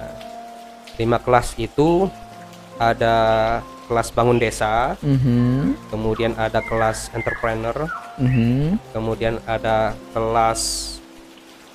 5 0.96 1.20
kelas 1.20 1.54
itu 1.58 2.08
ada 2.76 3.16
kelas 3.88 4.12
bangun 4.12 4.36
desa 4.36 5.00
Mhm. 5.00 5.90
kemudian 5.90 6.36
ada 6.36 6.60
kelas 6.62 7.08
entrepreneur 7.12 7.88
Mhm. 8.20 8.78
kemudian 8.92 9.40
ada 9.44 9.96
kelas 10.12 10.62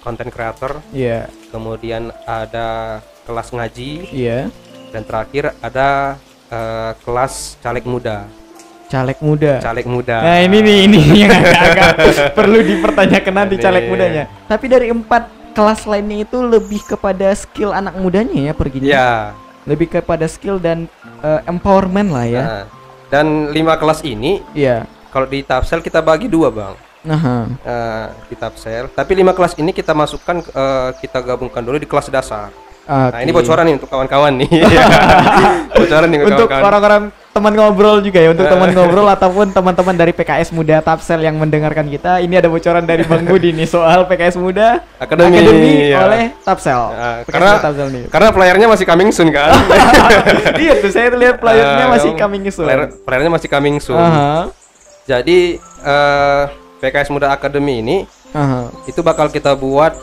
content 0.00 0.28
creator 0.28 0.78
Iya. 0.90 1.26
kemudian 1.48 2.12
ada 2.22 3.00
kelas 3.22 3.48
ngaji 3.50 3.90
Iya. 4.10 4.52
dan 4.90 5.02
terakhir 5.02 5.56
ada 5.58 6.20
eh, 6.48 6.92
kelas 7.00 7.56
caleg 7.58 7.82
muda 7.82 8.28
Caleg 8.86 9.16
muda. 9.24 9.56
caleg 9.56 9.88
muda 9.88 10.20
Nah 10.20 10.36
ini 10.38 10.60
nih 10.60 10.78
ini 10.84 11.00
yang 11.24 11.32
agak-agak 11.32 12.36
perlu 12.36 12.60
dipertanyakan 12.60 13.32
nanti 13.34 13.56
Ini. 13.56 13.64
caleg 13.64 13.84
mudanya. 13.88 14.24
Tapi 14.44 14.68
dari 14.68 14.92
empat 14.92 15.22
kelas 15.56 15.88
lainnya 15.88 16.20
itu 16.20 16.36
lebih 16.38 16.84
kepada 16.86 17.32
skill 17.32 17.72
anak 17.72 17.96
mudanya 17.96 18.36
ya 18.36 18.52
perginya. 18.52 18.84
ya 18.86 19.08
Lebih 19.62 19.86
kepada 19.92 20.26
skill 20.26 20.58
dan 20.58 20.90
eh, 21.20 21.40
empowerment 21.44 22.10
lah 22.10 22.26
ya. 22.26 22.42
nah, 22.42 22.64
dan 23.08 23.26
lima 23.48 23.76
kelas 23.76 24.02
ini 24.02 24.42
Iya. 24.52 24.88
kalau 25.08 25.24
di 25.24 25.40
Tapsel 25.40 25.78
kita 25.78 26.00
bagi 26.00 26.26
dua 26.26 26.48
bang. 26.48 26.74
Nah, 27.02 27.46
Eh, 27.58 28.06
di 28.26 28.34
Tapsel 28.34 28.86
tapi 28.88 29.12
lima 29.12 29.30
kelas 29.30 29.54
ini 29.56 29.70
kita 29.70 29.90
masukkan 29.92 30.38
eh, 30.40 30.90
kita 30.98 31.18
gabungkan 31.20 31.60
dulu 31.60 31.76
di 31.76 31.86
kelas 31.86 32.08
dasar. 32.08 32.50
Nah 32.82 33.14
ini 33.16 33.30
bocoran 33.30 33.62
nih 33.62 33.74
untuk 33.76 33.86
kawan-kawan 33.86 34.34
nih. 34.36 34.50
Bocoran 35.72 36.08
nih 36.08 36.18
untuk 36.20 36.50
kawan-kawan. 36.50 36.66
orang-orang 36.66 37.02
teman 37.32 37.48
ngobrol 37.50 37.98
juga 37.98 38.20
ya 38.20 38.28
untuk 38.28 38.44
Eh. 38.44 38.50
teman 38.50 38.68
ngobrol 38.70 39.08
ataupun 39.16 39.46
teman-teman 39.50 39.94
dari 39.94 40.12
PKS 40.12 40.52
Muda 40.52 40.78
Tapsel 40.78 41.16
yang 41.18 41.34
mendengarkan 41.34 41.88
kita. 41.88 42.20
Ini 42.20 42.38
ada 42.38 42.46
bocoran 42.46 42.84
dari 42.84 43.02
Bang 43.02 43.24
Budi 43.24 43.50
nih 43.50 43.64
soal 43.64 44.04
PKS 44.04 44.36
Muda 44.36 44.84
Akademi, 44.96 45.40
ya. 45.88 46.04
oleh 46.04 46.36
Tapsel. 46.38 46.92
PKS 47.24 47.32
karena 47.32 47.50
Tapsel 47.58 47.88
nih. 47.88 48.04
karena 48.06 48.28
playernya 48.30 48.66
masih 48.68 48.84
coming 48.84 49.08
soon 49.10 49.28
kan? 49.30 49.48
Iya 50.54 50.72
tuh 50.78 50.90
saya 50.90 51.08
lihat 51.10 51.36
playernya 51.38 51.84
Eh, 51.84 51.90
masih 51.90 52.10
coming 52.14 52.44
soon. 52.46 52.68
player- 52.68 52.92
playernya 53.00 53.32
masih 53.32 53.48
coming 53.48 53.76
soon. 53.78 53.96
Aha, 53.96 54.52
jadi 55.02 55.56
eh, 55.82 56.42
PKS 56.78 57.08
Muda 57.08 57.30
Academy 57.30 57.80
ini 57.80 57.96
aha. 58.30 58.68
itu 58.84 59.00
bakal 59.00 59.26
kita 59.26 59.56
buat 59.56 59.96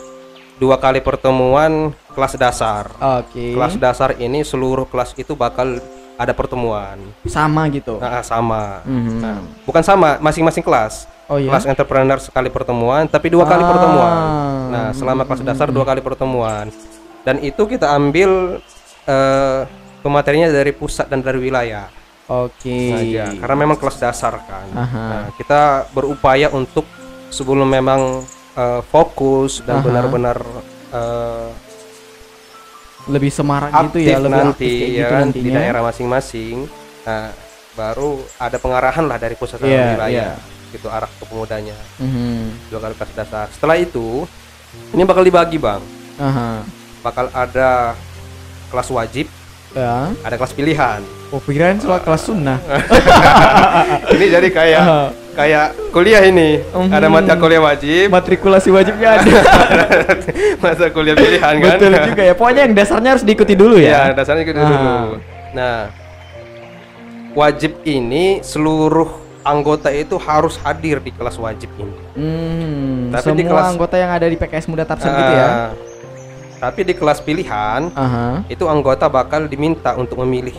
dua 0.58 0.76
kali 0.76 0.98
pertemuan 0.98 1.94
kelas 2.10 2.34
dasar. 2.36 2.90
Oke. 3.22 3.54
Kelas 3.54 3.78
dasar 3.78 4.18
ini 4.18 4.42
seluruh 4.42 4.84
kelas 4.84 5.14
itu 5.14 5.32
bakal 5.32 5.78
ada 6.20 6.36
pertemuan. 6.36 7.00
Sama 7.24 7.72
gitu? 7.72 7.96
Nah, 7.96 8.20
sama. 8.20 8.84
Mhm. 8.84 9.24
Nah, 9.24 9.40
bukan 9.64 9.80
sama 9.80 10.20
masing-masing 10.20 10.60
kelas. 10.60 11.08
Oh 11.32 11.40
iya? 11.40 11.48
Kelas 11.48 11.64
entrepreneur 11.64 12.20
sekali 12.20 12.50
pertemuan 12.50 13.06
tapi 13.06 13.30
dua 13.30 13.46
kali 13.48 13.62
Ah. 13.64 13.70
pertemuan. 13.70 14.18
Nah 14.74 14.86
selama 14.92 15.24
kelas 15.24 15.46
dasar 15.46 15.70
dua 15.70 15.86
kali 15.86 16.02
pertemuan. 16.02 16.68
Dan 17.22 17.38
itu 17.40 17.64
kita 17.64 17.94
ambil 17.94 18.58
pematerinya 20.02 20.50
dari 20.50 20.72
pusat 20.72 21.06
dan 21.06 21.22
dari 21.22 21.40
wilayah. 21.40 21.86
Oke. 22.30 22.94
Saja 22.94 23.30
karena 23.38 23.56
memang 23.58 23.78
kelas 23.78 23.98
dasar 23.98 24.42
kan. 24.42 24.68
Aha. 24.74 25.02
nah, 25.06 25.26
kita 25.34 25.62
berupaya 25.94 26.50
untuk 26.50 26.86
sebelum 27.30 27.66
memang 27.66 28.26
eh, 28.54 28.82
fokus 28.90 29.62
dan 29.62 29.82
benar-benar 29.82 30.38
eh, 30.90 31.48
lebih 33.08 33.32
semarak 33.32 33.72
aktif 33.72 34.04
gitu 34.04 34.12
ya 34.12 34.18
lebih 34.20 34.36
nanti 34.36 34.52
aktif 34.52 34.68
kayak 34.68 34.90
ya 34.90 34.98
gitu 35.00 35.14
kan, 35.14 35.22
nantinya. 35.30 35.46
di 35.46 35.50
daerah 35.56 35.82
masing-masing. 35.86 36.58
Nah 37.08 37.26
baru 37.74 38.10
ada 38.36 38.58
pengarahan 38.60 39.06
lah 39.08 39.16
dari 39.16 39.36
pusat 39.40 39.64
Iya, 39.64 39.96
wilayah 39.96 40.30
iya. 40.36 40.72
gitu 40.76 40.92
arah 40.92 41.08
ke 41.08 41.24
pemudanya. 41.24 41.78
Mhm. 42.02 42.68
dua 42.68 42.80
kali 42.84 42.94
kelas 43.00 43.12
dasar. 43.16 43.48
Setelah 43.56 43.80
itu 43.80 44.28
ini 44.92 45.02
bakal 45.08 45.24
dibagi 45.24 45.56
bang. 45.56 45.82
Aha. 46.20 46.62
Bakal 47.00 47.32
ada 47.32 47.96
kelas 48.70 48.90
wajib 48.92 49.26
ya. 49.72 50.12
ada 50.20 50.36
kelas 50.36 50.52
pilihan. 50.52 51.00
Oh 51.32 51.40
pikiran 51.40 51.80
soal 51.80 52.02
kelas 52.02 52.26
sunnah. 52.26 52.58
Ini 54.18 54.26
jadi 54.34 54.50
kayak 54.50 54.82
Aha. 54.82 55.02
Kayak 55.32 55.68
kuliah 55.90 56.22
ini. 56.22 56.62
Mhm. 56.66 56.90
ada 56.90 57.08
mata 57.08 57.34
kuliah 57.36 57.62
wajib. 57.62 58.08
Matrikulasi 58.08 58.70
wajibnya 58.70 59.10
ada? 59.16 59.32
Mata 60.62 60.86
kuliah 60.90 61.16
pilihan 61.16 61.54
kan? 61.58 61.76
Betul 61.76 61.92
juga 62.06 62.24
ya. 62.24 62.34
Pokoknya 62.34 62.62
yang 62.64 62.74
dasarnya 62.74 63.10
harus 63.14 63.24
diikuti 63.24 63.54
dulu 63.54 63.78
ya? 63.78 63.90
Ya 63.90 64.04
dasarnya 64.14 64.44
gitu 64.44 64.58
Ah. 64.58 64.68
dulu 64.68 65.18
nah 65.50 65.90
wajib 67.32 67.82
ini 67.84 68.38
seluruh 68.40 69.10
anggota 69.42 69.90
itu 69.90 70.14
harus 70.20 70.60
hadir 70.60 71.00
di 71.00 71.10
kelas 71.10 71.38
wajib 71.38 71.70
ini. 71.76 71.96
Hmm, 72.14 73.10
Tapi 73.10 73.24
semua 73.24 73.40
di 73.40 73.44
kelas- 73.44 73.66
anggota 73.68 73.96
yang 73.96 74.12
ada 74.12 74.28
di 74.28 74.36
PKS 74.36 74.66
Muda 74.68 74.84
Tapsel 74.84 75.10
gitu 75.10 75.34
ya? 75.34 75.48
Ah, 75.48 75.70
tapi 76.60 76.84
di 76.84 76.94
kelas 76.94 77.18
pilihan 77.20 77.90
aha. 77.90 78.44
itu 78.46 78.62
anggota 78.66 79.08
bakal 79.08 79.46
diminta 79.46 79.96
untuk 79.96 80.20
memilih 80.20 80.54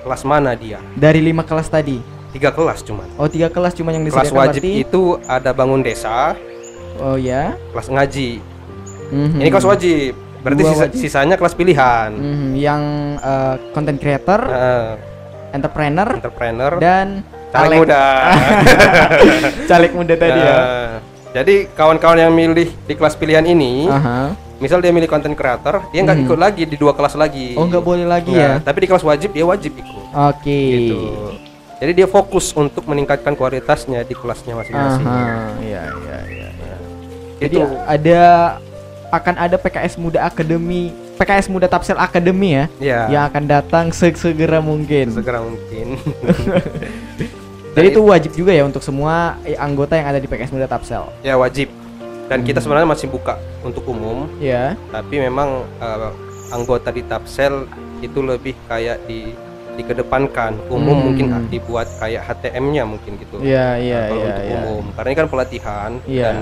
kelas 0.00 0.22
mana 0.22 0.54
dia. 0.54 0.78
Dari 0.94 1.18
lima 1.18 1.42
kelas 1.42 1.66
tadi 1.66 1.98
tiga 2.30 2.50
kelas 2.50 2.80
cuman. 2.82 3.08
Oh 3.16 3.26
tiga 3.26 3.48
kelas 3.48 3.72
cuma 3.72 3.90
yang 3.90 4.02
kelas 4.02 4.14
disediakan 4.22 4.40
wajib 4.42 4.62
berarti? 4.62 4.82
itu 4.82 5.02
ada 5.24 5.50
bangun 5.50 5.80
desa 5.80 6.36
oh 6.98 7.14
ya. 7.14 7.56
kelas 7.70 7.88
ngaji. 7.88 8.30
Mhm. 9.08 9.38
ini 9.38 9.48
kelas 9.48 9.66
wajib. 9.66 10.12
Berarti 10.38 10.62
sisa- 10.64 10.86
wajib. 10.86 10.98
sisanya 10.98 11.34
kelas 11.34 11.52
pilihan. 11.52 12.10
Mhm, 12.10 12.48
yang 12.54 12.82
eh, 13.16 13.54
content 13.70 13.96
creator 13.96 14.40
Nah, 14.40 14.94
entrepreneur 15.50 16.08
entrepreneur. 16.14 16.72
dan 16.76 17.24
caleg 17.48 17.80
muda. 17.80 18.04
Caleg 19.68 19.92
muda 19.92 20.14
tadi 20.14 20.38
ya. 20.38 20.52
Nah, 20.52 20.88
jadi 21.34 21.54
kawan-kawan 21.70 22.18
yang 22.18 22.30
milih 22.30 22.68
di 22.78 22.94
kelas 22.94 23.14
pilihan 23.14 23.42
ini 23.42 23.84
aha. 23.86 24.32
misal 24.58 24.78
dia 24.78 24.90
milih 24.90 25.06
content 25.06 25.32
creator 25.32 25.80
dia 25.88 26.00
nggak 26.02 26.18
Mhm. 26.18 26.24
ikut 26.24 26.38
lagi 26.38 26.62
di 26.64 26.76
dua 26.76 26.92
kelas 26.92 27.14
lagi. 27.14 27.52
Oh 27.54 27.64
nggak 27.64 27.80
boleh 27.80 28.04
lagi 28.04 28.30
Nah, 28.30 28.38
ya? 28.38 28.52
tapi 28.60 28.84
di 28.84 28.88
kelas 28.88 29.02
wajib 29.02 29.32
dia 29.32 29.42
wajib 29.42 29.72
ikut. 29.74 30.04
Oke. 30.10 30.60
Gitu 30.84 31.00
jadi 31.78 31.92
dia 31.94 32.06
fokus 32.06 32.50
untuk 32.52 32.82
meningkatkan 32.84 33.32
kualitasnya 33.32 34.02
di 34.02 34.12
kelasnya 34.12 34.54
masing-masing 34.54 35.06
iya 35.06 35.38
iya 35.62 35.82
iya 36.26 36.48
iya. 36.50 36.76
Jadi 37.38 37.54
itu 37.54 37.62
ada 37.86 38.22
akan 39.08 39.34
ada 39.38 39.56
PKS 39.56 39.94
Muda 39.96 40.20
Akademi, 40.22 40.90
PKS 41.16 41.46
Muda 41.46 41.64
Tapsel 41.64 41.94
Akademi 41.96 42.52
ya, 42.52 42.64
ya 42.76 43.00
yang 43.08 43.22
akan 43.24 43.44
datang 43.46 43.84
segera 43.88 44.58
mungkin. 44.58 45.08
segera 45.08 45.38
mungkin 45.38 45.96
Jadi 47.78 47.86
itu 47.88 48.02
wajib 48.02 48.34
juga 48.34 48.50
ya 48.50 48.66
untuk 48.66 48.82
semua 48.82 49.38
eh, 49.42 49.54
anggota 49.54 49.94
yang 49.94 50.08
ada 50.08 50.18
di 50.18 50.26
PKS 50.26 50.50
Muda 50.50 50.66
Tapsel. 50.66 51.06
ya 51.22 51.38
wajib 51.38 51.70
dan 52.26 52.42
kita 52.42 52.58
Hmm. 52.58 52.64
sebenarnya 52.66 52.88
masih 52.90 53.06
buka 53.06 53.38
untuk 53.62 53.86
umum 53.86 54.26
Ya. 54.36 54.74
tapi 54.90 55.16
memang 55.16 55.62
eh, 55.78 56.10
anggota 56.50 56.90
di 56.90 57.00
Tapsel 57.02 57.70
itu 58.00 58.18
lebih 58.18 58.58
kayak 58.66 58.98
di 59.06 59.30
dikedepankan 59.78 60.58
umum 60.68 60.92
Hmm. 60.92 61.04
mungkin 61.06 61.26
dibuat 61.46 61.86
kayak 61.96 62.26
HTM-nya 62.26 62.82
mungkin 62.82 63.14
gitu 63.16 63.38
Iya, 63.38 63.78
iya, 63.78 63.96
Nah, 63.96 64.06
kalau 64.08 64.18
iya, 64.18 64.28
untuk 64.28 64.44
iya. 64.44 64.56
umum 64.58 64.82
karena 64.92 65.08
ini 65.08 65.16
kan 65.16 65.28
pelatihan 65.28 65.90
Iya. 66.04 66.24
dan 66.24 66.36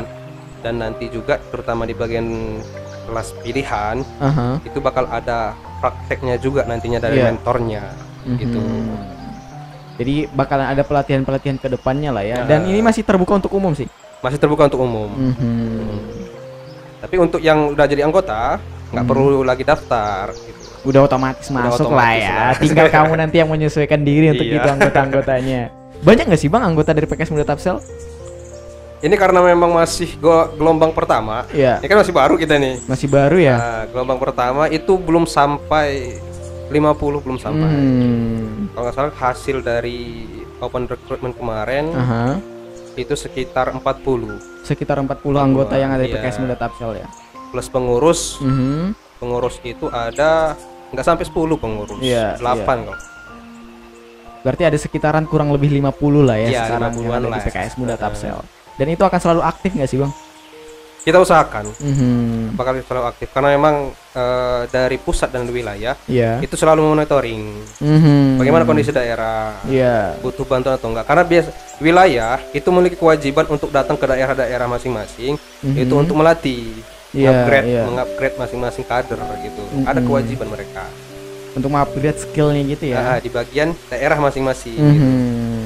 dan 0.65 0.75
nanti 0.81 1.05
juga 1.07 1.39
terutama 1.47 1.85
di 1.85 1.93
bagian 1.93 2.27
kelas 3.07 3.29
pilihan 3.39 3.97
Aha. 4.19 4.59
itu 4.65 4.79
bakal 4.81 5.07
ada 5.07 5.53
prakteknya 5.79 6.35
juga 6.37 6.65
nantinya 6.65 6.99
dari 6.99 7.21
Iya. 7.21 7.31
mentornya 7.31 7.85
gitu 8.35 8.59
Mhm. 8.59 9.15
Jadi 9.97 10.29
bakalan 10.29 10.69
ada 10.69 10.85
pelatihan-pelatihan 10.85 11.57
ke 11.57 11.73
depannya 11.73 12.13
lah 12.13 12.21
ya. 12.21 12.45
Dan 12.45 12.65
Nah. 12.65 12.69
ini 12.69 12.85
masih 12.85 13.01
terbuka 13.01 13.33
untuk 13.35 13.53
umum 13.53 13.73
sih. 13.73 13.89
masih 14.17 14.37
terbuka 14.37 14.67
untuk 14.67 14.83
umum 14.83 15.07
Mhm. 15.09 15.87
tapi 16.99 17.17
untuk 17.17 17.39
yang 17.39 17.71
udah 17.71 17.87
jadi 17.87 18.03
anggota 18.03 18.59
nggak 18.91 19.05
Hmm. 19.05 19.13
perlu 19.13 19.41
lagi 19.41 19.63
daftar 19.63 20.35
gitu. 20.35 20.66
Udah 20.87 21.01
otomatis 21.03 21.51
masuk 21.51 21.91
lah 21.91 22.15
otomatis 22.15 22.23
ya. 22.23 22.31
lah. 22.33 22.53
Tinggal 22.63 22.87
kamu 22.89 23.13
nanti 23.17 23.37
yang 23.37 23.51
menyesuaikan 23.51 24.01
diri 24.01 24.31
untuk 24.31 24.47
Iya. 24.47 24.57
itu 24.57 24.69
anggota-anggotanya. 24.71 25.61
Banyak 25.99 26.25
nggak 26.25 26.39
sih 26.39 26.47
bang 26.47 26.63
anggota 26.63 26.91
dari 26.91 27.05
PKS 27.05 27.31
Muda 27.31 27.45
Tapsel? 27.45 27.83
ini 28.99 29.13
karena 29.15 29.45
memang 29.45 29.71
masih 29.71 30.17
go- 30.17 30.49
gelombang 30.55 30.89
pertama 30.91 31.45
Iya. 31.53 31.79
ini 31.79 31.87
kan 31.87 32.01
masih 32.01 32.11
baru 32.11 32.35
kita 32.35 32.57
nih 32.57 32.81
Masih 32.87 33.07
baru 33.07 33.37
ya. 33.37 33.55
Nah, 33.55 33.83
gelombang 33.87 34.17
pertama 34.17 34.67
itu 34.69 34.97
belum 34.97 35.29
sampai 35.29 36.17
50 36.67 37.21
belum 37.21 37.37
sampai 37.37 37.69
Hmm. 37.69 38.73
kalau 38.73 38.83
nggak 38.83 38.97
salah 38.97 39.15
hasil 39.15 39.61
dari 39.61 40.25
open 40.59 40.89
recruitment 40.89 41.37
kemarin 41.37 41.93
Aha. 41.93 42.41
itu 42.95 43.13
sekitar 43.13 43.69
40 43.71 44.41
Sekitar 44.63 44.97
40 44.97 45.13
anggota 45.37 45.77
yang 45.77 45.93
ada 45.93 46.01
di 46.01 46.11
Iya. 46.11 46.19
PKS 46.19 46.41
Muda 46.41 46.57
Tapsel 46.57 46.97
ya. 46.97 47.07
plus 47.47 47.69
pengurus 47.69 48.41
Mhm. 48.41 48.97
pengurus 49.19 49.61
itu 49.63 49.87
ada 49.87 50.57
nggak 50.91 51.05
sampai 51.05 51.25
10 51.27 51.35
pengurus 51.59 51.99
Iya, 51.99 52.37
8 52.39 52.87
kok 52.87 52.99
Berarti 54.43 54.63
ada 54.63 54.79
sekitaran 54.79 55.27
kurang 55.27 55.51
lebih 55.51 55.75
50 55.75 56.23
lah 56.23 56.39
ya 56.39 56.49
Iya, 56.49 56.61
sekarang 56.71 56.95
yang 56.95 57.03
50-an 57.03 57.19
ada 57.19 57.29
di 57.35 57.41
PKS 57.51 57.75
Muda 57.77 57.95
Tapsel. 57.99 58.39
Dan 58.77 58.87
itu 58.89 59.03
akan 59.03 59.19
selalu 59.19 59.43
aktif 59.43 59.71
nggak 59.75 59.91
sih 59.91 59.99
bang? 59.99 60.13
kita 61.07 61.23
usahakan 61.23 61.71
Mhm. 61.71 62.59
bakal 62.59 62.83
selalu 62.83 63.07
aktif 63.07 63.31
karena 63.31 63.55
memang 63.55 63.95
eh, 64.11 64.63
dari 64.67 64.99
pusat 64.99 65.31
dan 65.31 65.47
wilayah 65.47 65.95
Iya. 66.11 66.43
itu 66.43 66.59
selalu 66.59 66.83
monitoring 66.83 67.63
Mhm. 67.79 68.43
bagaimana 68.43 68.67
kondisi 68.67 68.91
daerah 68.91 69.55
Iya. 69.63 70.19
butuh 70.19 70.43
bantuan 70.43 70.75
atau 70.75 70.91
enggak 70.91 71.07
karena 71.07 71.23
biasa 71.23 71.51
wilayah 71.79 72.43
itu 72.51 72.67
memiliki 72.75 72.99
kewajiban 72.99 73.47
untuk 73.47 73.71
datang 73.71 73.95
ke 73.95 74.03
daerah-daerah 74.03 74.67
masing-masing 74.67 75.39
Mhm. 75.63 75.79
itu 75.79 75.95
untuk 75.95 76.19
melatih 76.19 76.75
Iya, 77.13 77.31
upgrade 77.33 77.67
iya. 77.67 77.83
mengupgrade 77.85 78.37
masing-masing 78.37 78.85
kader 78.85 79.19
gitu 79.41 79.63
ada 79.85 79.99
Mhm. 79.99 80.07
kewajiban 80.07 80.49
mereka 80.49 80.85
Untuk 81.53 81.73
mengupgrade 81.73 82.21
skillnya 82.21 82.63
gitu 82.69 82.85
ya. 82.87 83.01
Nah, 83.01 83.17
di 83.17 83.33
bagian 83.33 83.73
daerah 83.89 84.21
masing-masing 84.21 84.77
gitu. 84.77 84.85
Mhm. 84.85 85.65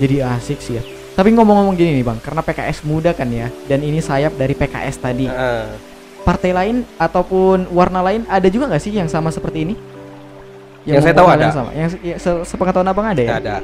Jadi 0.00 0.16
asik 0.24 0.58
sih 0.58 0.80
ya. 0.80 0.82
Tapi 1.12 1.36
ngomong-ngomong 1.36 1.76
gini 1.76 2.00
nih 2.00 2.04
bang, 2.06 2.16
karena 2.16 2.40
PKS 2.40 2.88
muda 2.88 3.12
kan 3.12 3.28
ya, 3.28 3.52
dan 3.68 3.84
ini 3.84 4.00
sayap 4.00 4.32
dari 4.34 4.56
PKS 4.56 4.96
tadi. 4.96 5.28
Nah, 5.28 5.68
Partai 6.20 6.52
lain 6.52 6.84
ataupun 6.96 7.68
warna 7.68 8.00
lain 8.00 8.24
ada 8.24 8.48
juga 8.48 8.68
nggak 8.68 8.80
sih 8.80 8.92
yang 8.92 9.04
sama 9.04 9.28
seperti 9.28 9.64
ini? 9.64 9.74
Yang 10.84 11.02
saya 11.02 11.14
tahu 11.14 11.28
ada. 11.28 11.42
yang 11.42 11.52
Sama. 11.52 11.70
Yang 11.72 11.88
se- 11.90 12.00
ya, 12.02 12.16
se- 12.16 12.44
sepengetahuan 12.46 12.88
abang 12.88 13.04
ada 13.04 13.20
ya? 13.20 13.36
ada 13.36 13.56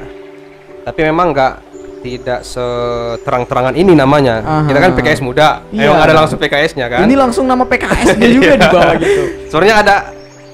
tapi 0.82 1.02
memang 1.02 1.34
nggak 1.34 1.65
tidak 2.08 2.46
seterang-terangan 2.46 3.74
ini 3.74 3.92
namanya 3.92 4.38
Aha. 4.38 4.62
kita 4.64 4.78
kan 4.78 4.90
PKS 4.92 5.20
muda 5.20 5.66
Iya. 5.68 5.90
emang 5.90 6.00
ada 6.00 6.14
langsung 6.14 6.38
PKS-nya 6.38 6.86
kan 6.86 7.00
Ini 7.02 7.14
langsung 7.14 7.44
nama 7.44 7.62
PKS-nya 7.62 8.28
juga 8.30 8.54
di 8.54 8.66
bawah 8.68 8.94
gitu. 9.02 9.22
soalnya 9.48 9.74
ada 9.76 9.96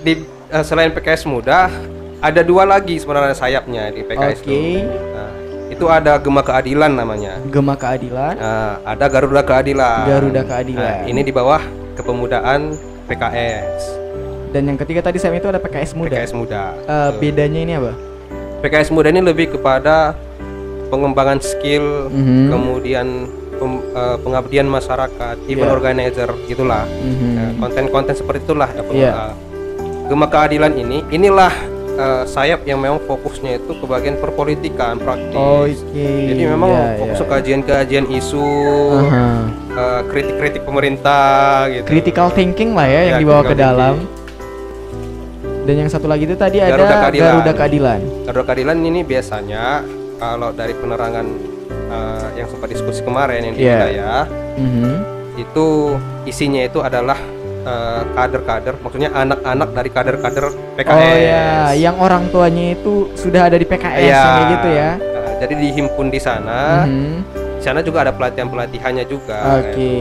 di 0.01 0.13
eh, 0.49 0.65
selain 0.65 0.91
PKS 0.91 1.23
muda 1.25 1.69
ada 2.19 2.41
dua 2.41 2.65
lagi 2.65 2.97
sebenarnya 2.97 3.35
sayapnya 3.35 3.91
di 3.91 4.01
PKS 4.01 4.41
Oke. 4.41 4.49
itu 4.49 4.59
Nah, 5.13 5.31
itu 5.69 5.85
ada 5.87 6.17
Gema 6.17 6.41
Keadilan 6.41 6.93
namanya 6.93 7.37
Gema 7.45 7.75
keadilan, 7.75 8.35
Nah, 8.35 8.81
ada 8.83 9.05
Garuda 9.07 9.43
Keadilan 9.43 10.05
Garuda 10.05 10.43
keadilan. 10.43 10.81
Nah, 10.81 10.97
ini 11.05 11.21
di 11.21 11.31
bawah 11.31 11.61
kepemudaan 11.95 12.73
PKS 13.07 14.01
Dan 14.49 14.63
yang 14.67 14.77
ketiga 14.77 15.01
tadi 15.03 15.17
saya 15.17 15.33
itu 15.33 15.47
ada 15.47 15.57
PKS 15.57 15.93
muda. 15.93 16.13
PKS 16.13 16.33
muda 16.33 16.63
Tuh. 16.79 17.17
bedanya 17.19 17.61
ini 17.61 17.73
apa? 17.75 17.93
PKS 18.61 18.89
muda 18.91 19.09
ini 19.09 19.19
lebih 19.19 19.51
kepada 19.51 20.13
pengembangan 20.93 21.41
skill, 21.41 22.13
Mhm. 22.13 22.53
kemudian 22.53 23.07
pem- 23.57 23.85
eh, 23.97 24.17
pengabdian 24.21 24.69
masyarakat, 24.69 25.37
event 25.49 25.65
Iya. 25.65 25.73
organizer 25.73 26.29
gitulah. 26.45 26.85
Mhm. 26.85 27.29
Ya, 27.33 27.47
Konten-konten 27.57 28.13
seperti 28.13 28.45
itulah 28.45 28.69
ya. 28.69 28.83
Peng- 28.85 29.01
Iya. 29.01 29.13
eh, 29.17 29.35
Gema 30.03 30.29
keadilan 30.29 30.77
ini, 30.77 31.01
inilah 31.09 31.49
eh, 31.93 32.25
sayap 32.25 32.65
yang 32.65 32.81
memang 32.81 33.05
fokusnya 33.05 33.61
itu 33.61 33.77
ke 33.77 33.85
bagian 33.85 34.17
perpolitikan 34.17 34.97
praktis. 34.97 35.85
Oke. 35.85 36.09
Jadi 36.25 36.43
memang 36.49 36.73
iya, 36.73 36.97
fokus 36.97 37.17
iya. 37.17 37.23
ke 37.23 37.27
kajian-kajian 37.29 38.07
isu, 38.09 38.49
Aha. 38.99 39.25
eh, 39.77 40.01
kritik-kritik 40.09 40.65
pemerintah 40.65 41.69
gitu. 41.69 41.85
Critical 41.87 42.33
thinking 42.33 42.73
lah 42.73 42.89
ya, 42.89 43.01
yang 43.13 43.17
Ya, 43.17 43.21
dibawa 43.21 43.43
ke 43.45 43.55
dalam. 43.55 43.95
Dan 45.63 45.75
yang 45.79 45.91
satu 45.93 46.09
lagi 46.09 46.25
itu 46.25 46.35
tadi 46.35 46.59
ada 46.59 46.75
Garuda 46.75 46.97
Keadilan. 46.99 47.29
Garuda 47.29 47.53
Keadilan. 47.55 48.01
Garuda 48.25 48.45
Keadilan 48.49 48.77
ini 48.83 49.01
biasanya 49.05 49.63
kalau 50.17 50.51
dari 50.51 50.73
penerangan 50.73 51.27
eh, 51.89 52.29
yang 52.35 52.49
sempat 52.49 52.69
diskusi 52.69 53.01
kemarin 53.01 53.45
yang 53.45 53.55
di 53.55 53.63
Iya. 53.63 53.77
wilayah 53.77 54.23
Mhm. 54.57 54.93
itu 55.35 55.67
isinya 56.25 56.63
itu 56.63 56.81
adalah 56.81 57.17
eh, 57.63 58.03
kader-kader, 58.11 58.75
maksudnya 58.83 59.15
anak-anak 59.15 59.69
dari 59.71 59.87
kader-kader 59.87 60.47
PKS. 60.75 60.99
Oh 60.99 61.15
ya, 61.15 61.51
yang 61.73 61.95
orang 61.95 62.27
tuanya 62.27 62.75
itu 62.75 63.07
sudah 63.15 63.47
ada 63.47 63.55
di 63.55 63.63
PKS 63.63 64.03
kayak 64.11 64.47
gitu 64.51 64.69
ya. 64.69 64.91
Eh, 64.99 65.33
jadi 65.39 65.55
dihimpun 65.61 66.11
di 66.11 66.19
sana. 66.19 66.83
Mhm. 66.83 67.23
Di 67.33 67.63
sana 67.63 67.79
juga 67.79 68.03
ada 68.03 68.11
pelatihan-pelatihannya 68.11 69.05
juga. 69.07 69.63
Oke. 69.63 69.95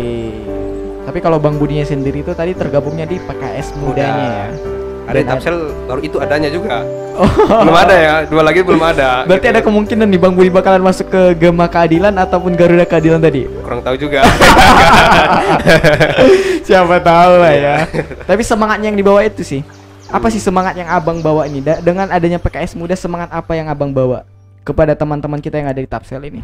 Tapi 1.01 1.19
kalau 1.21 1.37
Bang 1.37 1.61
Budinya 1.61 1.85
sendiri 1.85 2.21
itu 2.21 2.33
tadi 2.33 2.57
tergabungnya 2.57 3.05
di 3.05 3.21
PKS 3.21 3.77
mudanya 3.77 4.25
ya. 4.25 4.49
Ada 5.09 5.17
Dan 5.17 5.25
Tapsel 5.27 5.55
baru 5.89 6.01
itu 6.01 6.17
adanya 6.21 6.49
juga. 6.49 6.85
Oh. 7.11 7.27
Belum 7.27 7.75
ada 7.75 7.95
ya, 7.95 8.13
dua 8.23 8.41
lagi 8.41 8.63
belum 8.63 8.79
ada. 8.79 9.27
Berarti 9.27 9.47
gitu. 9.49 9.53
ada 9.53 9.61
kemungkinan 9.61 10.07
nih 10.07 10.19
Bang 10.21 10.33
Budi 10.33 10.47
bakalan 10.47 10.79
masuk 10.79 11.11
ke 11.11 11.21
Gema 11.35 11.67
Keadilan 11.67 12.15
ataupun 12.15 12.55
Garuda 12.55 12.87
Keadilan 12.87 13.19
tadi. 13.19 13.45
kurang 13.61 13.83
tahu 13.83 13.99
juga. 13.99 14.23
Siapa 16.67 17.03
tahu 17.03 17.31
lah 17.41 17.51
ya. 17.51 17.57
Iya. 17.57 17.75
Tapi 18.23 18.41
semangatnya 18.47 18.87
yang 18.93 18.97
dibawa 18.97 19.27
itu 19.27 19.43
sih. 19.43 19.61
Apa 20.11 20.27
sih 20.27 20.43
semangat 20.43 20.75
yang 20.75 20.91
Abang 20.91 21.23
bawa 21.23 21.47
ini? 21.47 21.63
Da- 21.63 21.79
dengan 21.79 22.07
adanya 22.11 22.39
PKS 22.39 22.75
muda 22.75 22.95
semangat 22.95 23.31
apa 23.31 23.51
yang 23.55 23.71
Abang 23.71 23.95
bawa 23.95 24.27
kepada 24.61 24.95
teman-teman 24.95 25.39
kita 25.39 25.59
yang 25.59 25.71
ada 25.71 25.79
di 25.79 25.87
Tapsel 25.87 26.23
ini? 26.27 26.39